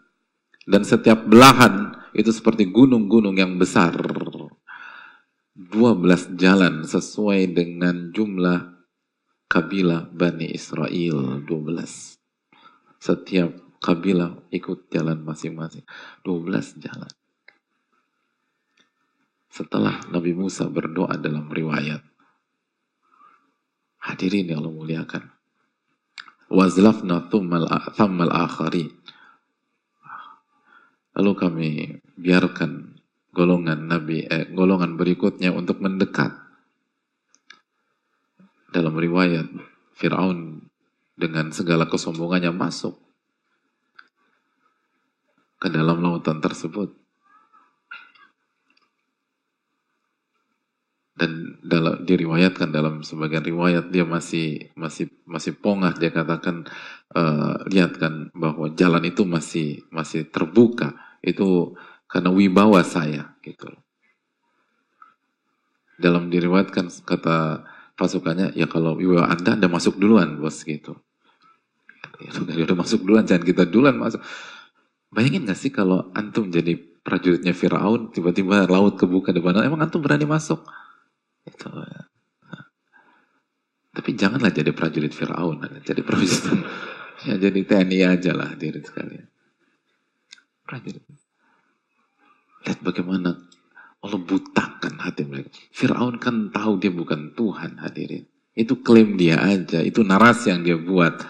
[0.68, 3.96] dan setiap belahan itu seperti gunung-gunung yang besar.
[5.56, 8.76] 12 jalan sesuai dengan jumlah
[9.48, 12.20] kabilah Bani Israel 12.
[13.00, 15.88] Setiap kabilah ikut jalan masing-masing.
[16.28, 17.12] 12 jalan
[19.52, 22.00] setelah Nabi Musa berdoa dalam riwayat.
[24.00, 25.28] Hadirin yang Allah muliakan.
[26.48, 28.88] Wazlafna thummal akhari.
[31.12, 31.70] Lalu kami
[32.16, 32.96] biarkan
[33.36, 36.32] golongan Nabi eh, golongan berikutnya untuk mendekat.
[38.72, 39.52] Dalam riwayat
[39.92, 40.64] Firaun
[41.12, 42.96] dengan segala kesombongannya masuk
[45.60, 47.01] ke dalam lautan tersebut.
[51.22, 55.94] Dan dalam diriwayatkan dalam sebagian riwayat dia masih masih masih pongah.
[55.94, 56.66] Dia katakan
[57.14, 60.98] uh, lihat kan bahwa jalan itu masih masih terbuka.
[61.22, 61.78] Itu
[62.10, 63.70] karena wibawa saya gitu
[66.02, 67.62] dalam diriwayatkan kata
[67.94, 70.98] pasukannya ya kalau wibawa anda anda masuk duluan bos gitu.
[72.18, 74.18] Ya udah masuk duluan jangan kita duluan masuk.
[75.14, 76.74] Bayangin gak sih kalau antum jadi
[77.06, 80.64] prajuritnya Firaun tiba-tiba laut kebuka depan emang antum berani masuk
[81.46, 81.68] itu.
[83.92, 86.64] Tapi janganlah jadi prajurit Fir'aun, jadi prajurit
[87.28, 89.28] ya jadi TNI aja lah diri sekalian.
[90.64, 91.04] Prajurit.
[92.64, 93.36] Lihat bagaimana
[94.00, 95.52] Allah butakan hati mereka.
[95.76, 98.24] Fir'aun kan tahu dia bukan Tuhan hadirin.
[98.56, 101.20] Itu klaim dia aja, itu narasi yang dia buat.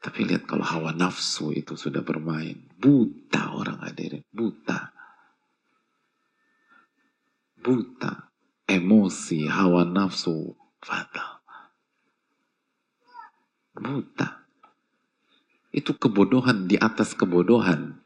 [0.00, 2.56] Tapi lihat kalau hawa nafsu itu sudah bermain.
[2.80, 4.88] Buta orang hadirin, buta.
[7.60, 8.29] Buta
[8.70, 11.42] emosi, hawa nafsu, fatal.
[13.74, 14.46] Buta.
[15.74, 17.98] Itu kebodohan di atas kebodohan.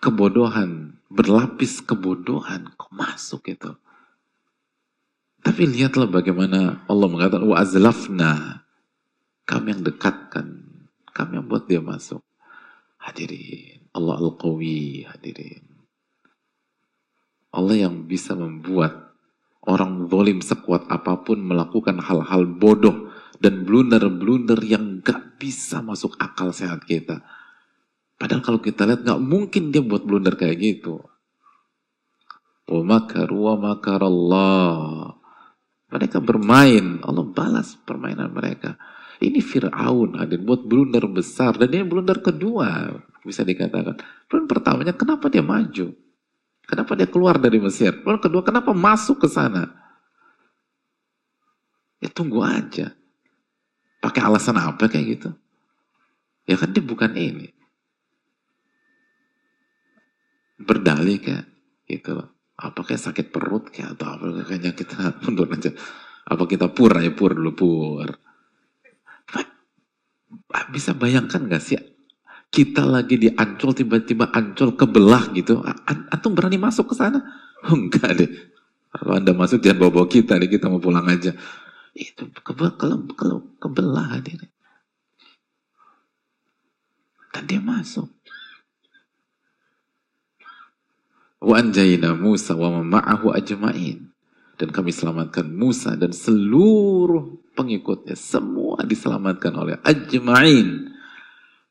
[0.00, 3.76] Kebodohan, berlapis kebodohan, kok masuk itu.
[5.40, 8.64] Tapi lihatlah bagaimana Allah mengatakan, wa azlafna.
[9.48, 10.46] Kami yang dekatkan.
[11.10, 12.22] Kami yang buat dia masuk.
[13.00, 13.80] Hadirin.
[13.90, 15.66] Allah Al-Qawi hadirin.
[17.50, 19.09] Allah yang bisa membuat
[19.66, 26.52] orang zalim sekuat apa pun melakukan hal-hal bodoh dan blunder-blunder yang gak bisa masuk akal
[26.52, 27.24] sehat kita.
[28.20, 31.00] Padahal kalau kita lihat gak mungkin dia buat blunder kayak gitu.
[32.70, 35.18] Makaru wa makarallah.
[35.90, 38.78] Mereka bermain, Allah balas permainan mereka.
[39.18, 42.94] Ini Fir'aun hadir buat blunder besar dan ini blunder kedua
[43.26, 43.98] bisa dikatakan.
[44.30, 45.90] Blunder pertamanya kenapa dia maju?
[46.70, 47.90] Kenapa dia keluar dari Mesir?
[48.06, 49.66] Lalu kedua, kenapa masuk ke sana?
[51.98, 52.94] Ya tunggu aja.
[53.98, 55.34] Pakai alasan apa kayak gitu?
[56.46, 57.50] Ya kan dia bukan ini.
[60.62, 61.50] Berdalih kayak
[61.90, 62.38] gitu loh.
[62.54, 64.94] Apa kayak sakit perut kayak atau apa kayaknya kita
[65.26, 65.74] mundur aja.
[66.22, 68.08] Apa kita pur ya pur dulu pur.
[70.70, 71.74] Bisa bayangkan gak sih
[72.50, 77.22] kita lagi di Ancol tiba-tiba Ancol kebelah gitu, antum berani masuk ke sana?
[77.60, 78.30] Oh, enggak deh.
[78.88, 81.36] Kalau anda masuk jangan bawa-bawa kita deh, kita mau pulang aja.
[81.92, 83.26] Itu kebe, ke, ke,
[83.60, 84.48] kebelah hadirin.
[87.36, 88.08] Dan dia masuk.
[91.44, 94.08] Wa anjayna Musa wa ma'ahu ajma'in.
[94.56, 98.16] Dan kami selamatkan Musa dan seluruh pengikutnya.
[98.16, 100.96] Semua diselamatkan oleh ajma'in.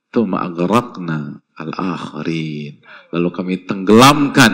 [0.09, 2.81] Tuma agraqna al-akhirin.
[3.13, 4.53] Lalu kami tenggelamkan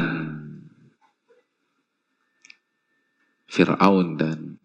[3.48, 4.60] Fir'aun dan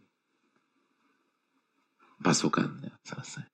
[2.19, 2.91] pasukannya.
[3.07, 3.47] Selesai.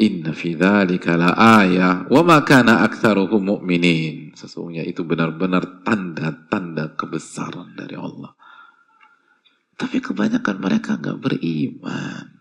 [0.00, 4.32] Inna fi dzalika la ayah wa ma kana aktsaruhum mu'minin.
[4.32, 8.32] Sesungguhnya itu benar-benar tanda-tanda kebesaran dari Allah.
[9.76, 12.39] Tapi kebanyakan mereka nggak beriman.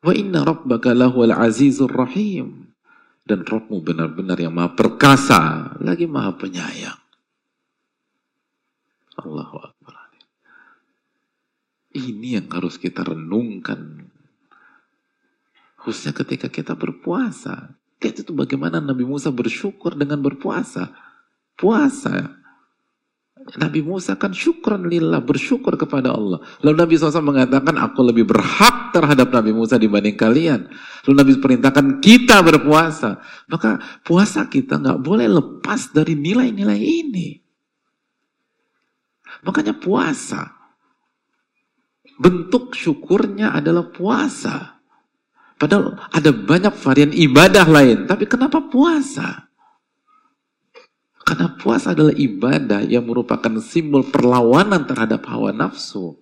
[0.00, 2.72] Wa inna rabbaka lahuwal azizur rahim.
[3.20, 6.98] Dan Rabbmu benar-benar yang maha perkasa, lagi maha penyayang.
[9.22, 9.94] Allahu Akbar.
[11.94, 14.10] Ini yang harus kita renungkan
[15.80, 17.72] Khususnya ketika kita berpuasa.
[18.04, 20.92] Lihat itu bagaimana Nabi Musa bersyukur dengan berpuasa.
[21.56, 22.36] Puasa.
[23.40, 26.44] Nabi Musa kan syukran lillah, bersyukur kepada Allah.
[26.60, 30.68] Lalu Nabi SAW mengatakan, aku lebih berhak terhadap Nabi Musa dibanding kalian.
[31.08, 33.18] Lalu Nabi perintahkan kita berpuasa.
[33.48, 37.28] Maka puasa kita nggak boleh lepas dari nilai-nilai ini.
[39.42, 40.46] Makanya puasa.
[42.20, 44.84] Bentuk syukurnya adalah puasa.
[45.56, 48.04] Padahal ada banyak varian ibadah lain.
[48.04, 49.49] Tapi kenapa puasa?
[51.30, 56.18] Karena puasa adalah ibadah yang merupakan simbol perlawanan terhadap hawa nafsu.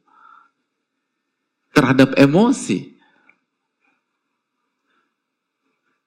[1.72, 2.92] Terhadap emosi.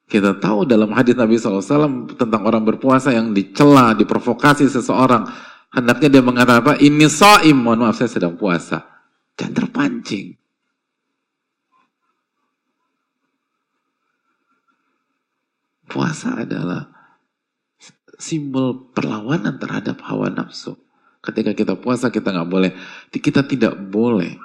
[0.05, 5.25] Kita tahu dalam hadis Nabi SAW tentang orang berpuasa yang dicela, diprovokasi seseorang.
[5.73, 6.73] Hendaknya dia mengatakan apa?
[6.77, 8.85] Ini so'im, mohon maaf saya sedang puasa.
[9.33, 10.37] Jangan terpancing.
[15.89, 17.00] Puasa adalah
[18.21, 20.77] simbol perlawanan terhadap hawa nafsu.
[21.21, 22.71] Ketika kita puasa kita nggak boleh,
[23.09, 24.37] kita tidak boleh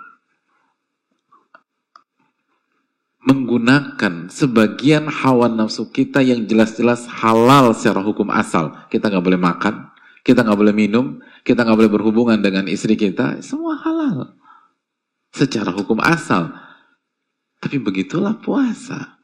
[3.26, 8.72] menggunakan sebagian hawa nafsu kita yang jelas-jelas halal secara hukum asal.
[8.88, 9.92] Kita nggak boleh makan,
[10.22, 14.36] kita nggak boleh minum, kita nggak boleh berhubungan dengan istri kita, semua halal
[15.32, 16.54] secara hukum asal.
[17.60, 19.15] Tapi begitulah puasa.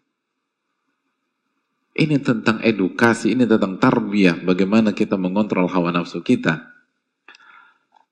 [1.92, 6.72] Ini tentang edukasi, ini tentang tarbiyah, bagaimana kita mengontrol hawa nafsu kita.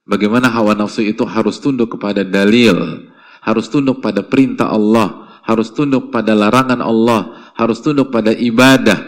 [0.04, 3.08] Bagaimana hawa nafsu itu harus tunduk kepada dalil,
[3.40, 9.00] harus tunduk pada perintah Allah, harus tunduk pada larangan Allah, harus tunduk pada ibadah.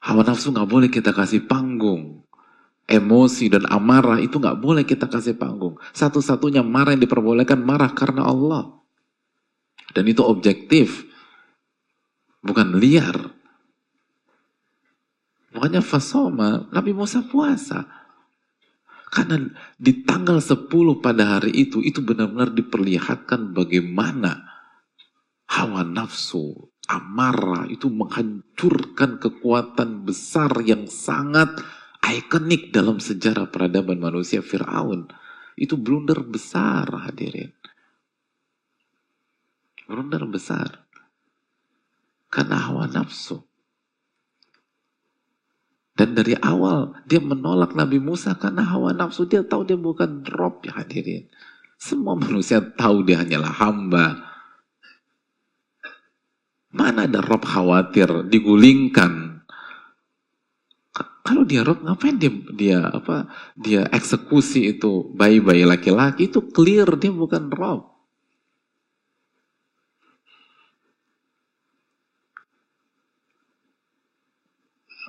[0.00, 2.24] Hawa nafsu nggak boleh kita kasih panggung.
[2.84, 5.76] Emosi dan amarah itu nggak boleh kita kasih panggung.
[5.92, 8.72] Satu-satunya marah yang diperbolehkan marah karena Allah.
[9.96, 11.08] Dan itu objektif
[12.44, 13.16] bukan liar.
[15.56, 17.88] Makanya fasoma, Nabi Musa puasa.
[19.08, 19.38] Karena
[19.78, 24.42] di tanggal 10 pada hari itu, itu benar-benar diperlihatkan bagaimana
[25.46, 31.62] hawa nafsu, amarah itu menghancurkan kekuatan besar yang sangat
[32.02, 35.08] ikonik dalam sejarah peradaban manusia Fir'aun.
[35.54, 37.54] Itu blunder besar hadirin.
[39.86, 40.83] Blunder besar.
[42.34, 43.46] Karena hawa nafsu.
[45.94, 49.30] Dan dari awal dia menolak Nabi Musa karena hawa nafsu.
[49.30, 51.30] Dia tahu dia bukan Rob ya hadirin.
[51.78, 54.06] Semua manusia tahu dia hanyalah hamba.
[56.74, 59.46] Mana ada Rob khawatir digulingkan.
[61.22, 67.14] Kalau dia Rob ngapain dia dia apa dia eksekusi itu bayi-bayi laki-laki itu clear dia
[67.14, 67.93] bukan Rob.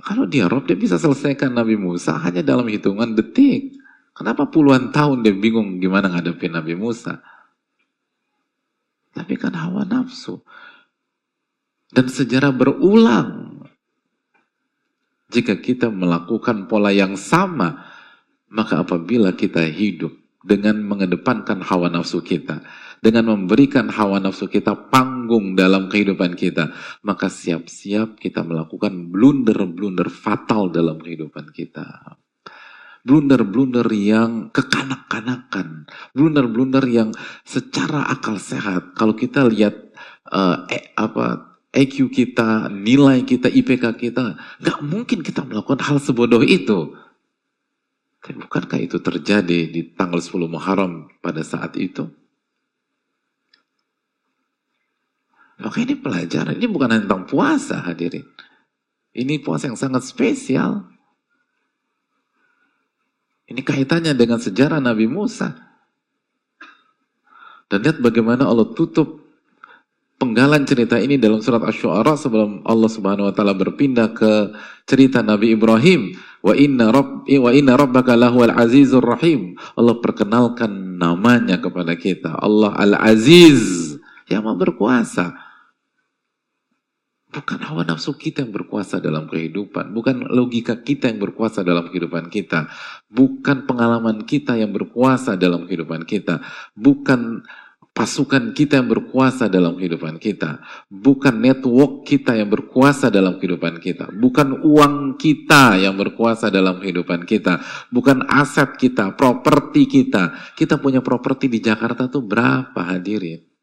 [0.06, 3.74] Kalau dia Rob, dia bisa selesaikan Nabi Musa hanya dalam hitungan detik.
[4.14, 7.26] Kenapa puluhan tahun dia bingung gimana ngadepin Nabi Musa?
[9.18, 10.46] Tapi kan hawa nafsu.
[11.90, 13.66] Dan sejarah berulang.
[15.34, 17.90] Jika kita melakukan pola yang sama,
[18.54, 20.14] maka apabila kita hidup
[20.46, 22.62] dengan mengedepankan hawa nafsu kita,
[23.04, 26.72] dengan memberikan hawa nafsu kita panggung dalam kehidupan kita,
[27.04, 32.18] maka siap-siap kita melakukan blunder-blunder fatal dalam kehidupan kita.
[33.06, 35.86] Blunder-blunder yang kekanak-kanakan,
[36.18, 37.10] blunder-blunder yang
[37.46, 38.98] secara akal sehat.
[38.98, 39.78] Kalau kita lihat
[40.34, 46.42] uh, eh, apa EQ kita, nilai kita, IPK kita, nggak mungkin kita melakukan hal sebodoh
[46.42, 46.96] itu.
[48.26, 52.10] Tapi bukankah itu terjadi di tanggal 10 Muharram pada saat itu?
[55.56, 58.28] Maka ini pelajaran, ini bukan tentang puasa hadirin.
[59.16, 60.84] Ini puasa yang sangat spesial.
[63.48, 65.56] Ini kaitannya dengan sejarah Nabi Musa.
[67.72, 69.24] Dan lihat bagaimana Allah tutup
[70.20, 74.52] penggalan cerita ini dalam surat Asy-Syu'ara sebelum Allah Subhanahu wa taala berpindah ke
[74.84, 76.18] cerita Nabi Ibrahim.
[76.44, 79.56] Wa inna rabb wa inna rabbaka lahuwal azizur rahim.
[79.80, 82.38] Allah perkenalkan namanya kepada kita.
[82.38, 83.96] Allah Al-Aziz
[84.30, 85.45] yang mau berkuasa.
[87.36, 89.92] Bukan hawa nafsu kita yang berkuasa dalam kehidupan.
[89.92, 92.72] Bukan logika kita yang berkuasa dalam kehidupan kita.
[93.12, 96.40] Bukan pengalaman kita yang berkuasa dalam kehidupan kita.
[96.80, 97.44] Bukan
[97.92, 100.64] pasukan kita yang berkuasa dalam kehidupan kita.
[100.88, 104.16] Bukan network kita yang berkuasa dalam kehidupan kita.
[104.16, 107.60] Bukan uang kita yang berkuasa dalam kehidupan kita.
[107.92, 110.56] Bukan aset kita, properti kita.
[110.56, 113.55] Kita punya properti di Jakarta tuh berapa hadirin?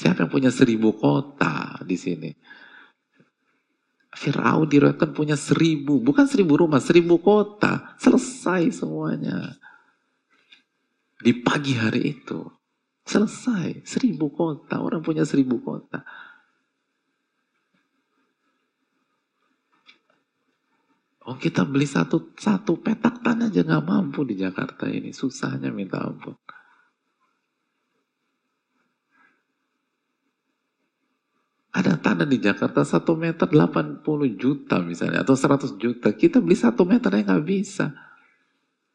[0.00, 2.32] Siapa yang punya seribu kota di sini?
[4.16, 7.92] Fir'aun diriwayatkan punya seribu, bukan seribu rumah, seribu kota.
[8.00, 9.60] Selesai semuanya.
[11.20, 12.48] Di pagi hari itu.
[13.04, 13.84] Selesai.
[13.84, 14.80] Seribu kota.
[14.80, 16.00] Orang punya seribu kota.
[21.28, 25.12] Oh kita beli satu satu petak tanah aja nggak mampu di Jakarta ini.
[25.12, 26.34] Susahnya minta ampun.
[31.70, 34.02] Ada tanah di Jakarta 1 meter 80
[34.34, 36.10] juta misalnya, atau 100 juta.
[36.10, 37.94] Kita beli 1 meter aja nggak bisa.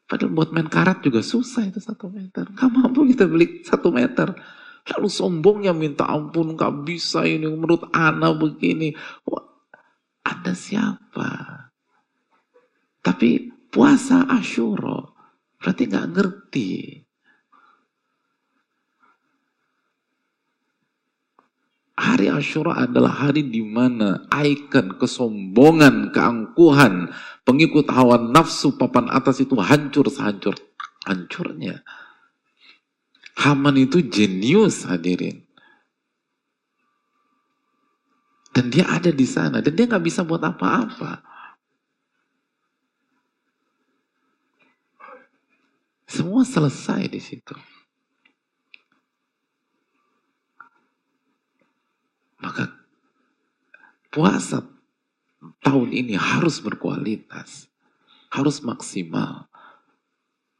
[0.06, 2.46] Padahal buat main karat juga susah itu 1 meter.
[2.54, 4.38] Gak mampu kita beli 1 meter.
[4.86, 8.94] Lalu sombongnya minta ampun, gak bisa ini, menurut Ana begini.
[9.26, 9.42] Wah,
[10.22, 11.26] anda siapa?
[13.02, 15.02] Tapi puasa Ashura,
[15.58, 17.02] berarti gak ngerti.
[21.96, 27.08] Hari Ashura adalah hari di mana ikon kesombongan, keangkuhan,
[27.48, 30.52] pengikut hawa nafsu papan atas itu hancur sehancur
[31.08, 31.80] hancurnya.
[33.40, 35.46] Haman itu jenius hadirin.
[38.52, 41.20] Dan dia ada di sana dan dia nggak bisa buat apa-apa.
[46.08, 47.52] Semua selesai di situ.
[52.46, 52.70] Maka
[54.14, 54.62] puasa
[55.66, 57.66] tahun ini harus berkualitas,
[58.30, 59.50] harus maksimal,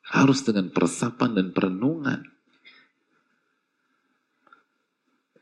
[0.03, 2.27] harus dengan peresapan dan perenungan.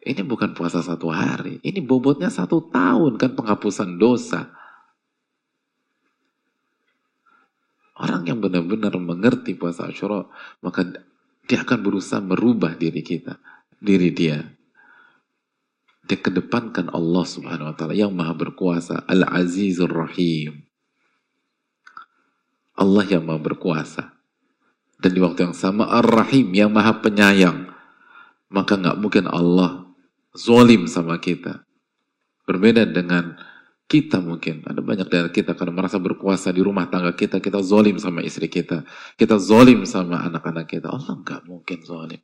[0.05, 4.53] Ini bukan puasa satu hari, ini bobotnya satu tahun kan penghapusan dosa.
[7.97, 10.29] Orang yang benar-benar mengerti puasa Ashura,
[10.61, 10.85] maka
[11.49, 13.41] dia akan berusaha merubah diri kita,
[13.81, 14.54] diri dia
[16.05, 17.97] dia kedepankan Allah subhanahu wa ta'ala.
[17.97, 20.69] Yang maha berkuasa Al-Azizur Rahim.
[22.77, 24.13] Allah yang maha berkuasa.
[25.01, 27.73] Dan di waktu yang sama Ar-Rahim yang maha penyayang.
[28.53, 29.89] Maka nggak mungkin Allah
[30.37, 31.65] zolim sama kita.
[32.45, 33.41] Berbeda dengan
[33.89, 34.61] kita mungkin.
[34.69, 38.53] Ada banyak dari kita karena merasa berkuasa di rumah tangga kita kita zolim sama istri
[38.53, 38.85] kita.
[39.17, 40.93] Kita zolim sama anak-anak kita.
[40.93, 42.21] Allah nggak mungkin zolim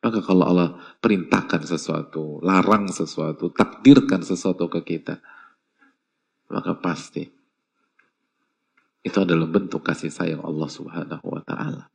[0.00, 0.70] maka kalau Allah
[1.00, 5.18] perintahkan sesuatu, larang sesuatu, takdirkan sesuatu ke kita,
[6.52, 7.26] maka pasti
[9.06, 11.86] itu adalah bentuk kasih sayang Allah Subhanahu wa taala.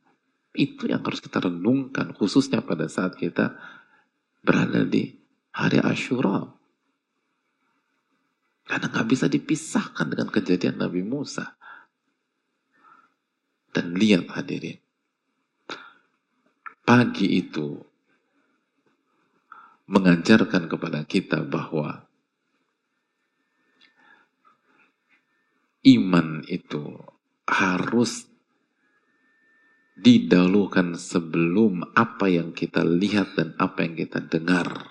[0.56, 3.52] Itu yang harus kita renungkan khususnya pada saat kita
[4.40, 5.12] berada di
[5.52, 6.48] hari Ashura.
[8.64, 11.52] Karena nggak bisa dipisahkan dengan kejadian Nabi Musa.
[13.72, 14.76] Dan lihat hadirin,
[16.84, 17.80] pagi itu
[19.86, 22.06] mengajarkan kepada kita bahwa
[25.82, 27.02] iman itu
[27.46, 28.30] harus
[29.98, 34.88] didahulukan sebelum apa yang kita lihat dan apa yang kita dengar.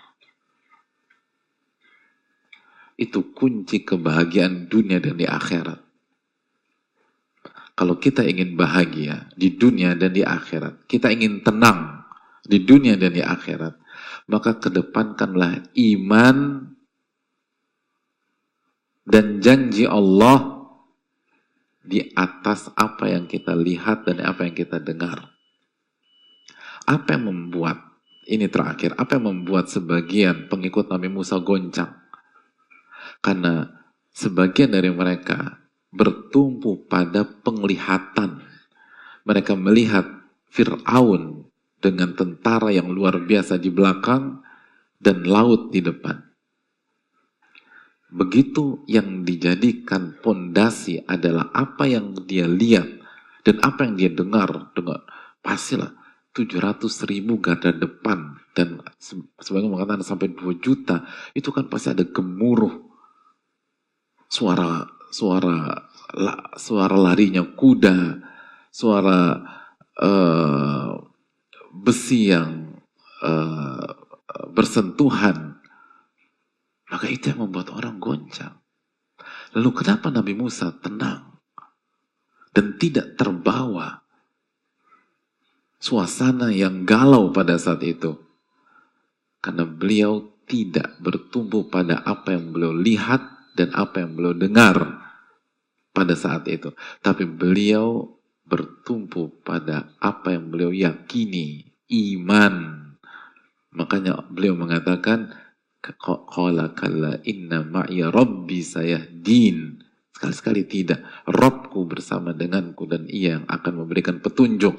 [2.95, 5.81] Itu kunci kebahagiaan dunia dan di akhirat.
[7.73, 12.05] Kalau kita ingin bahagia di dunia dan di akhirat, kita ingin tenang
[12.45, 13.80] di dunia dan di akhirat,
[14.31, 16.71] maka kedepankanlah iman
[19.03, 20.63] dan janji Allah
[21.83, 25.35] di atas apa yang kita lihat dan apa yang kita dengar.
[26.87, 27.75] Apa yang membuat,
[28.23, 31.91] ini terakhir, apa yang membuat sebagian pengikut Nabi Musa goncang?
[33.19, 33.67] Karena
[34.15, 35.59] sebagian dari mereka
[35.91, 38.47] bertumpu pada penglihatan.
[39.27, 40.07] Mereka melihat
[40.47, 41.50] Fir'aun
[41.81, 44.45] dengan tentara yang luar biasa di belakang
[45.01, 46.21] dan laut di depan.
[48.11, 52.85] Begitu yang dijadikan pondasi adalah apa yang dia lihat
[53.41, 54.71] dan apa yang dia dengar.
[54.77, 55.01] Dengar
[55.41, 55.95] pastilah
[56.31, 58.83] 700 ribu garda depan dan
[59.39, 62.71] sebagai mengatakan sampai 2 juta itu kan pasti ada gemuruh
[64.31, 65.91] suara suara
[66.55, 68.23] suara larinya kuda
[68.71, 69.43] suara
[69.99, 71.10] uh,
[71.71, 72.75] besi yang
[73.23, 73.87] uh,
[74.51, 75.59] bersentuhan
[76.91, 78.59] maka itu yang membuat orang goncang
[79.55, 81.39] lalu kenapa Nabi Musa tenang
[82.51, 84.03] dan tidak terbawa
[85.79, 88.19] suasana yang galau pada saat itu
[89.41, 93.23] karena beliau tidak bertumbuh pada apa yang beliau lihat
[93.57, 94.77] dan apa yang beliau dengar
[95.91, 96.71] pada saat itu.
[97.01, 98.19] Tapi beliau
[98.51, 102.55] bertumpu pada apa yang beliau yakini, iman.
[103.71, 105.31] Makanya beliau mengatakan,
[106.03, 108.59] Qala kalla inna ma'iya rabbi
[109.23, 109.81] din.
[110.13, 111.01] Sekali-sekali tidak.
[111.25, 114.77] Robku bersama denganku dan ia yang akan memberikan petunjuk.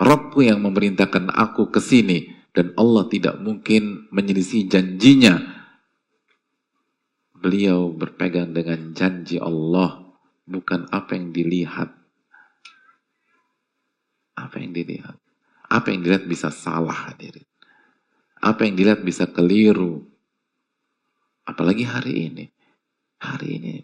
[0.00, 5.36] Robku yang memerintahkan aku ke sini dan Allah tidak mungkin menyelisih janjinya.
[7.36, 10.16] Beliau berpegang dengan janji Allah,
[10.48, 11.95] bukan apa yang dilihat.
[14.36, 15.16] Apa yang dilihat?
[15.66, 17.48] Apa yang dilihat bisa salah hadirin.
[18.38, 20.04] Apa yang dilihat bisa keliru.
[21.48, 22.44] Apalagi hari ini.
[23.18, 23.74] Hari ini.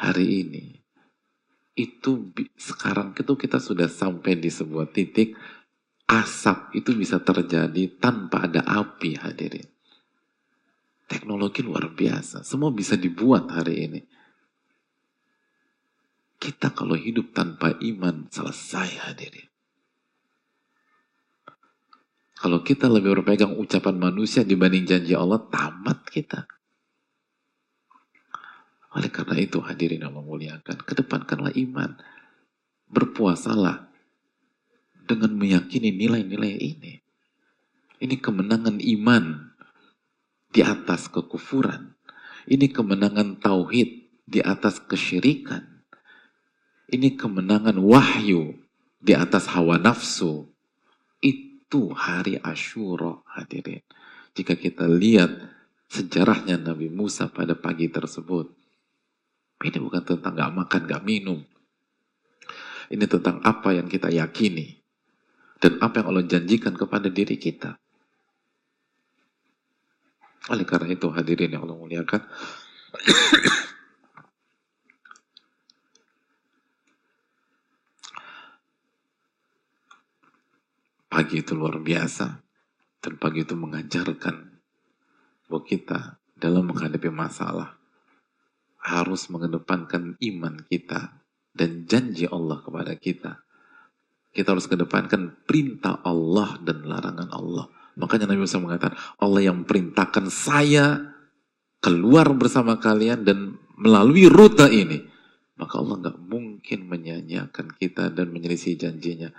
[0.00, 0.64] Hari ini.
[1.78, 5.38] Itu sekarang itu kita sudah sampai di sebuah titik
[6.08, 9.68] asap itu bisa terjadi tanpa ada api hadirin.
[11.04, 12.42] Teknologi luar biasa.
[12.42, 14.00] Semua bisa dibuat hari ini.
[16.38, 19.50] Kita kalau hidup tanpa iman selesai hadirin.
[22.38, 26.46] Kalau kita lebih berpegang ucapan manusia dibanding janji Allah, tamat kita.
[28.94, 31.98] Oleh karena itu hadirin yang memuliakan, kedepankanlah iman.
[32.88, 33.88] Berpuasalah,
[35.08, 37.00] dengan meyakini nilai-nilai ini.
[37.98, 39.24] Ini kemenangan iman
[40.52, 41.96] di atas kekufuran.
[42.44, 43.88] Ini kemenangan tauhid
[44.28, 45.77] di atas kesyirikan.
[46.88, 48.56] Ini kemenangan wahyu
[48.96, 50.48] di atas hawa nafsu.
[51.20, 53.84] Itu hari Ashura hadirin.
[54.32, 55.28] Jika kita lihat
[55.92, 58.52] sejarahnya Nabi Musa pada pagi tersebut.
[59.58, 61.42] Ini bukan tentang gak makan, gak minum.
[62.88, 64.78] Ini tentang apa yang kita yakini
[65.58, 67.76] dan apa yang Allah janjikan kepada diri kita.
[70.48, 72.22] Oleh karena itu hadirin yang Allah muliakan,
[81.18, 82.26] pagi itu luar biasa
[83.02, 84.36] dan pagi itu mengajarkan
[85.50, 87.74] bahwa kita dalam menghadapi masalah
[88.86, 91.18] harus mengedepankan iman kita
[91.50, 93.42] dan janji Allah kepada kita
[94.30, 97.66] kita harus kedepankan perintah Allah dan larangan Allah.
[97.98, 101.10] Makanya Nabi Musa mengatakan, Allah yang perintahkan saya
[101.82, 105.02] keluar bersama kalian dan melalui rute ini.
[105.58, 109.34] Maka Allah nggak mungkin menyanyiakan kita dan menyelisih janjinya.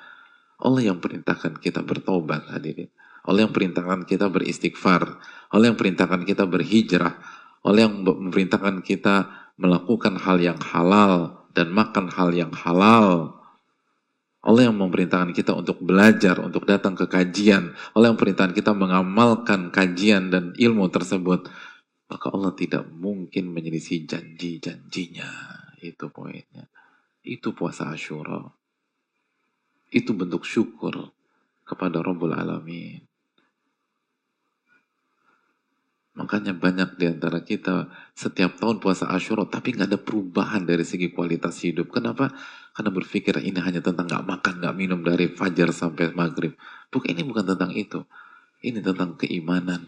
[0.60, 2.92] Allah yang perintahkan kita bertobat hadirin.
[3.24, 5.20] Allah yang perintahkan kita beristighfar.
[5.52, 7.16] Allah yang perintahkan kita berhijrah.
[7.64, 9.28] Allah yang memerintahkan kita
[9.60, 13.40] melakukan hal yang halal dan makan hal yang halal.
[14.40, 17.76] Allah yang memerintahkan kita untuk belajar, untuk datang ke kajian.
[17.92, 21.52] Allah yang memerintahkan kita mengamalkan kajian dan ilmu tersebut.
[22.10, 25.32] Maka Allah tidak mungkin menyelisih janji-janjinya.
[25.84, 26.72] Itu poinnya.
[27.20, 28.59] Itu puasa Ashura.
[29.90, 31.14] Itu bentuk syukur
[31.66, 33.10] kepada Rabbul Alamin.
[36.20, 41.16] Makanya banyak di antara kita setiap tahun puasa Ashura tapi nggak ada perubahan dari segi
[41.16, 41.96] kualitas hidup.
[41.96, 42.36] Kenapa?
[42.76, 46.60] Karena berpikir ini hanya tentang nggak makan, nggak minum dari fajar sampai maghrib.
[46.92, 48.04] Bukan ini bukan tentang itu.
[48.60, 49.88] Ini tentang keimanan.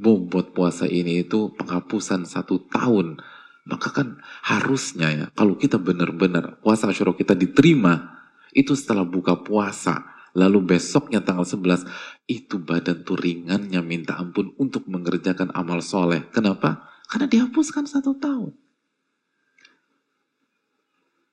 [0.00, 3.20] Bobot puasa ini itu penghapusan satu tahun.
[3.68, 8.15] Maka kan harusnya ya, kalau kita benar-benar puasa Ashura kita diterima,
[8.56, 10.16] itu setelah buka puasa.
[10.32, 11.84] Lalu besoknya tanggal 11,
[12.28, 16.28] itu badan tuh ringannya minta ampun untuk mengerjakan amal soleh.
[16.32, 16.88] Kenapa?
[17.08, 18.52] Karena dihapuskan satu tahun.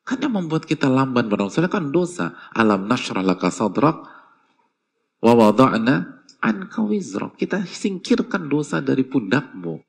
[0.03, 2.35] Yang membuat kita lamban beramal soleh kan dosa.
[2.55, 4.03] Alam nashrah laka sadrak
[5.19, 7.35] wa wada'na anka wizrak.
[7.39, 9.83] Kita singkirkan dosa dari pundakmu.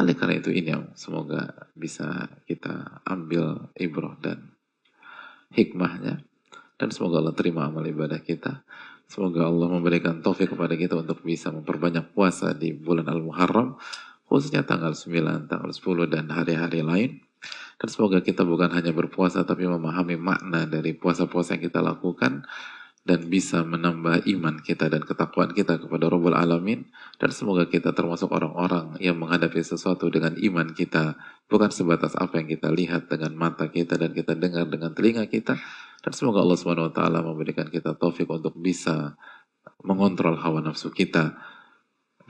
[0.00, 4.56] Oleh karena itu ini yang semoga bisa kita ambil ibrah dan
[5.52, 6.24] hikmahnya.
[6.80, 8.64] Dan semoga Allah terima amal ibadah kita.
[9.04, 13.76] Semoga Allah memberikan taufik kepada kita untuk bisa memperbanyak puasa di bulan Al-Muharram.
[14.24, 17.20] Khususnya tanggal 9, tanggal 10, dan hari-hari lain.
[17.76, 22.48] Dan semoga kita bukan hanya berpuasa tapi memahami makna dari puasa-puasa yang kita lakukan
[23.02, 26.86] dan bisa menambah iman kita dan ketakwaan kita kepada Rabbul Alamin.
[27.18, 31.18] Dan semoga kita termasuk orang-orang yang menghadapi sesuatu dengan iman kita.
[31.50, 35.58] Bukan sebatas apa yang kita lihat dengan mata kita dan kita dengar dengan telinga kita.
[36.02, 39.18] Dan semoga Allah Subhanahu wa taala memberikan kita taufik untuk bisa
[39.82, 41.34] mengontrol hawa nafsu kita.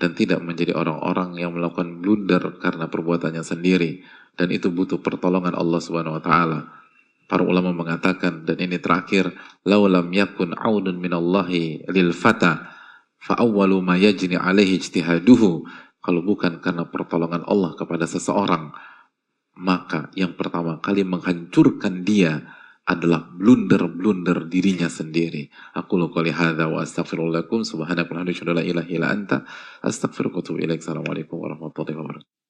[0.01, 4.01] Dan tidak menjadi orang-orang yang melakukan blunder karena perbuatannya sendiri.
[4.33, 6.82] Dan itu butuh pertolongan Allah Subhanahu wa taala
[7.31, 9.33] Para ulama mengatakan dan ini terakhir,
[9.65, 12.73] laulam yakun aunun minallahi lil fata
[13.17, 15.65] fa awwalu ma yajni alaihi ijtihaduhu.
[16.03, 18.75] Kalau bukan karena pertolongan Allah kepada seseorang,
[19.55, 22.43] maka yang pertama kali menghancurkan dia
[22.83, 25.47] adalah blunder-blunder dirinya sendiri.
[25.79, 28.27] Aku lu qali hadza wa astaghfirullakum subhanaka wa
[28.59, 29.47] la ilaha illa anta
[29.87, 30.83] astaghfiruka wa atubu ilaik.
[30.83, 32.42] Assalamualaikum warahmatullahi wabarakatuh.